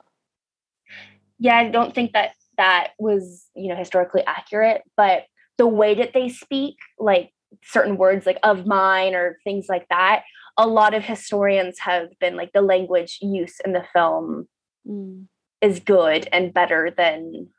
yeah, 1.39 1.57
I 1.57 1.69
don't 1.69 1.93
think 1.93 2.13
that 2.13 2.31
that 2.57 2.91
was, 2.99 3.47
you 3.55 3.69
know, 3.69 3.75
historically 3.75 4.23
accurate, 4.25 4.81
but 4.95 5.23
the 5.57 5.67
way 5.67 5.95
that 5.95 6.13
they 6.13 6.29
speak, 6.29 6.77
like 6.99 7.31
certain 7.63 7.97
words 7.97 8.25
like 8.25 8.39
of 8.43 8.65
mine 8.65 9.15
or 9.15 9.37
things 9.43 9.65
like 9.69 9.87
that, 9.89 10.23
a 10.57 10.67
lot 10.67 10.93
of 10.93 11.03
historians 11.03 11.79
have 11.79 12.07
been 12.19 12.35
like 12.35 12.51
the 12.53 12.61
language 12.61 13.19
use 13.21 13.59
in 13.65 13.73
the 13.73 13.83
film 13.93 14.47
Mm. 14.87 15.25
is 15.61 15.79
good 15.79 16.27
and 16.31 16.53
better 16.53 16.93
than 16.95 17.49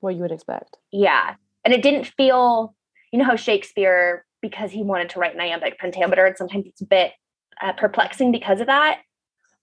What 0.00 0.16
you 0.16 0.22
would 0.22 0.32
expect. 0.32 0.78
yeah. 0.90 1.36
And 1.64 1.72
it 1.72 1.80
didn't 1.80 2.06
feel, 2.06 2.74
you 3.12 3.20
know 3.20 3.24
how 3.24 3.36
Shakespeare 3.36 4.26
because 4.40 4.72
he 4.72 4.82
wanted 4.82 5.10
to 5.10 5.20
write 5.20 5.32
an 5.34 5.40
iambic 5.40 5.78
pentameter 5.78 6.26
and 6.26 6.36
sometimes 6.36 6.66
it's 6.66 6.80
a 6.80 6.86
bit 6.86 7.12
uh, 7.62 7.72
perplexing 7.74 8.32
because 8.32 8.60
of 8.60 8.66
that. 8.66 9.02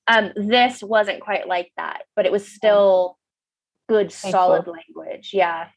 Um, 0.08 0.32
this 0.38 0.82
wasn't 0.82 1.20
quite 1.20 1.46
like 1.48 1.72
that, 1.76 2.04
but 2.16 2.26
it 2.26 2.32
was 2.32 2.48
still 2.48 3.18
good, 3.90 4.14
solid 4.14 4.66
language. 4.68 5.32
Yeah. 5.34 5.68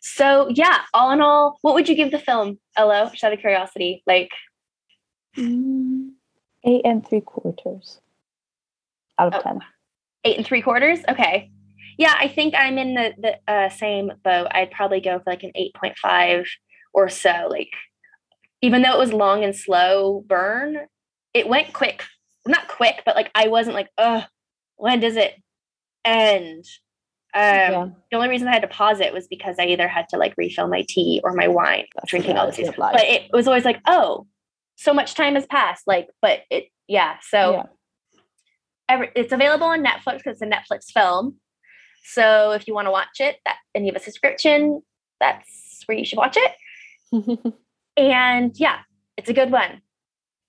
So 0.00 0.48
yeah, 0.50 0.80
all 0.94 1.10
in 1.10 1.20
all, 1.20 1.58
what 1.62 1.74
would 1.74 1.88
you 1.88 1.94
give 1.94 2.10
the 2.10 2.18
film, 2.18 2.58
Elo? 2.76 3.10
Just 3.10 3.24
out 3.24 3.32
of 3.32 3.40
curiosity, 3.40 4.02
like 4.06 4.30
Mm. 5.36 6.10
Eight 6.64 6.82
and 6.84 7.06
three 7.06 7.20
quarters 7.20 8.00
out 9.18 9.28
of 9.28 9.34
Oh. 9.40 9.42
ten. 9.42 9.60
eight 10.24 10.36
and 10.36 10.46
three 10.46 10.62
quarters? 10.62 11.00
Okay. 11.08 11.50
Yeah, 11.96 12.14
I 12.18 12.28
think 12.28 12.54
I'm 12.56 12.78
in 12.78 12.94
the 12.94 13.14
the 13.18 13.52
uh, 13.52 13.68
same 13.68 14.12
boat. 14.24 14.48
I'd 14.50 14.70
probably 14.70 15.00
go 15.00 15.18
for 15.18 15.30
like 15.30 15.42
an 15.44 15.52
eight 15.54 15.74
point 15.74 15.96
five 15.98 16.46
or 16.92 17.08
so. 17.08 17.46
Like, 17.48 17.70
even 18.62 18.82
though 18.82 18.92
it 18.94 18.98
was 18.98 19.12
long 19.12 19.44
and 19.44 19.54
slow 19.54 20.24
burn, 20.26 20.86
it 21.34 21.48
went 21.48 21.72
quick. 21.72 22.04
Not 22.46 22.66
quick, 22.68 23.02
but 23.04 23.14
like 23.16 23.30
I 23.34 23.48
wasn't 23.48 23.74
like, 23.76 23.88
oh, 23.98 24.24
when 24.76 25.00
does 25.00 25.16
it 25.16 25.34
end? 26.04 26.64
Um, 27.34 27.42
Yeah. 27.42 27.88
The 28.10 28.16
only 28.16 28.28
reason 28.28 28.48
I 28.48 28.52
had 28.52 28.62
to 28.62 28.68
pause 28.68 29.00
it 29.00 29.12
was 29.12 29.28
because 29.28 29.56
I 29.58 29.66
either 29.66 29.88
had 29.88 30.08
to 30.10 30.16
like 30.16 30.34
refill 30.36 30.68
my 30.68 30.84
tea 30.88 31.20
or 31.22 31.32
my 31.34 31.48
wine, 31.48 31.86
That's 31.94 32.10
drinking 32.10 32.36
all 32.36 32.46
the 32.46 32.52
tea. 32.52 32.70
But 32.76 33.02
it 33.02 33.30
was 33.32 33.46
always 33.46 33.64
like, 33.64 33.80
oh, 33.86 34.26
so 34.76 34.94
much 34.94 35.14
time 35.14 35.34
has 35.34 35.46
passed. 35.46 35.84
Like, 35.86 36.08
but 36.22 36.40
it, 36.50 36.68
yeah. 36.86 37.16
So 37.22 37.52
Yeah. 37.52 37.62
every, 38.88 39.10
it's 39.14 39.32
available 39.32 39.66
on 39.66 39.84
Netflix 39.84 40.18
because 40.18 40.40
it's 40.40 40.42
a 40.42 40.46
Netflix 40.46 40.90
film. 40.92 41.36
So 42.04 42.52
if 42.52 42.66
you 42.66 42.74
want 42.74 42.86
to 42.86 42.90
watch 42.92 43.20
it, 43.20 43.36
that 43.44 43.56
and 43.74 43.84
you 43.84 43.92
have 43.92 44.00
a 44.00 44.04
subscription, 44.04 44.82
that's 45.20 45.82
where 45.86 45.98
you 45.98 46.04
should 46.04 46.18
watch 46.18 46.36
it. 46.38 47.54
And 47.96 48.52
yeah, 48.54 48.78
it's 49.16 49.28
a 49.28 49.32
good 49.32 49.50
one. 49.50 49.82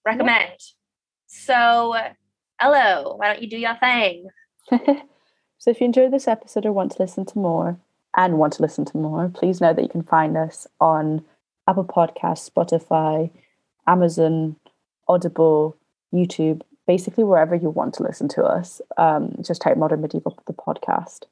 Recommend. 0.06 0.52
So, 1.26 1.96
Elo, 2.62 3.16
why 3.18 3.28
don't 3.34 3.42
you 3.42 3.50
do 3.50 3.58
your 3.58 3.76
thing? 3.76 4.28
so 5.60 5.70
if 5.70 5.82
you 5.82 5.86
enjoyed 5.86 6.12
this 6.12 6.28
episode 6.28 6.66
or 6.66 6.72
want 6.72 6.94
to 6.94 7.02
listen 7.02 7.26
to 7.26 7.38
more 7.38 7.78
and 8.16 8.40
want 8.40 8.54
to 8.54 8.62
listen 8.62 8.86
to 8.86 8.98
more, 8.98 9.30
please 9.30 9.60
know 9.60 9.74
that 9.74 9.84
you 9.84 9.90
can 9.90 10.04
find 10.04 10.38
us 10.38 10.66
on 10.80 11.24
Apple 11.68 11.84
Podcasts, 11.84 12.50
Spotify, 12.50 13.30
Amazon, 13.86 14.56
Audible, 15.08 15.76
YouTube, 16.14 16.62
basically 16.88 17.24
wherever 17.24 17.56
you 17.56 17.70
want 17.70 17.94
to 17.96 18.04
listen 18.04 18.30
to 18.30 18.44
us. 18.44 18.82
Um, 18.98 19.36
just 19.42 19.62
type 19.62 19.78
Modern 19.78 20.02
Medieval 20.02 20.42
the 20.48 20.54
podcast. 20.54 21.26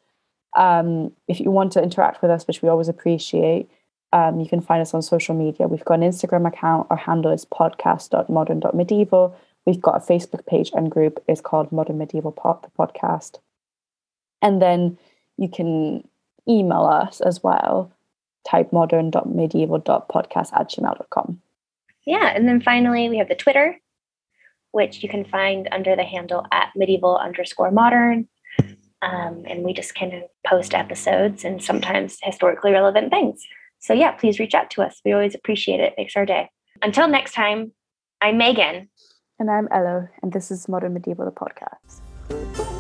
Um, 0.56 1.14
if 1.28 1.40
you 1.40 1.50
want 1.50 1.72
to 1.74 1.82
interact 1.82 2.22
with 2.22 2.30
us, 2.30 2.46
which 2.48 2.62
we 2.62 2.70
always 2.70 2.90
appreciate, 2.90 3.70
um, 4.12 4.40
you 4.40 4.48
can 4.48 4.62
find 4.62 4.82
us 4.82 4.94
on 4.94 5.02
social 5.02 5.36
media. 5.36 5.68
We've 5.68 5.86
got 5.86 5.96
an 5.96 6.10
Instagram 6.10 6.48
account. 6.48 6.88
Our 6.90 6.98
handle 6.98 7.32
is 7.32 7.46
podcast.modern.medieval. 7.46 9.38
We've 9.66 9.82
got 9.82 9.96
a 9.96 10.00
Facebook 10.00 10.46
page 10.46 10.72
and 10.74 10.92
group. 10.92 11.24
It's 11.28 11.42
called 11.42 11.72
Modern 11.72 11.98
Medieval 11.98 12.32
Pod, 12.32 12.64
the 12.64 12.70
podcast. 12.78 13.40
And 14.42 14.62
then 14.62 14.98
you 15.38 15.50
can 15.50 16.08
email 16.48 16.86
us 16.86 17.22
as 17.22 17.44
well. 17.44 17.92
Type 18.48 18.72
modern.medieval.podcast 18.72 20.54
at 20.54 20.70
gmail.com. 20.70 21.42
Yeah, 22.06 22.32
and 22.34 22.48
then 22.48 22.62
finally 22.62 23.10
we 23.10 23.18
have 23.18 23.28
the 23.28 23.36
Twitter, 23.36 23.78
which 24.72 25.04
you 25.04 25.10
can 25.10 25.26
find 25.26 25.68
under 25.72 25.96
the 25.96 26.06
handle 26.06 26.46
at 26.52 26.70
medieval 26.76 27.18
underscore 27.18 27.72
modern. 27.72 28.28
Um, 29.02 29.44
and 29.46 29.64
we 29.64 29.74
just 29.74 29.94
kind 29.94 30.14
of 30.14 30.24
post 30.46 30.74
episodes 30.74 31.44
and 31.44 31.62
sometimes 31.62 32.18
historically 32.24 32.72
relevant 32.72 33.12
things. 33.12 33.46
So 33.80 33.94
yeah, 33.94 34.12
please 34.12 34.40
reach 34.40 34.56
out 34.56 34.72
to 34.72 34.82
us. 34.82 35.02
We 35.06 35.12
always 35.12 35.36
appreciate 35.36 35.80
it. 35.80 35.94
Makes 35.98 36.16
our 36.16 36.26
day. 36.26 36.50
Until 36.82 37.08
next 37.08 37.34
time, 37.34 37.74
I'm 38.22 38.38
Megan. 38.38 38.90
And 39.40 39.52
I'm 39.52 39.68
Elo, 39.72 40.08
and 40.24 40.34
this 40.34 40.50
is 40.50 40.68
Modern 40.68 40.94
Medieval, 40.94 41.26
the 41.26 41.32
podcast. 41.32 42.77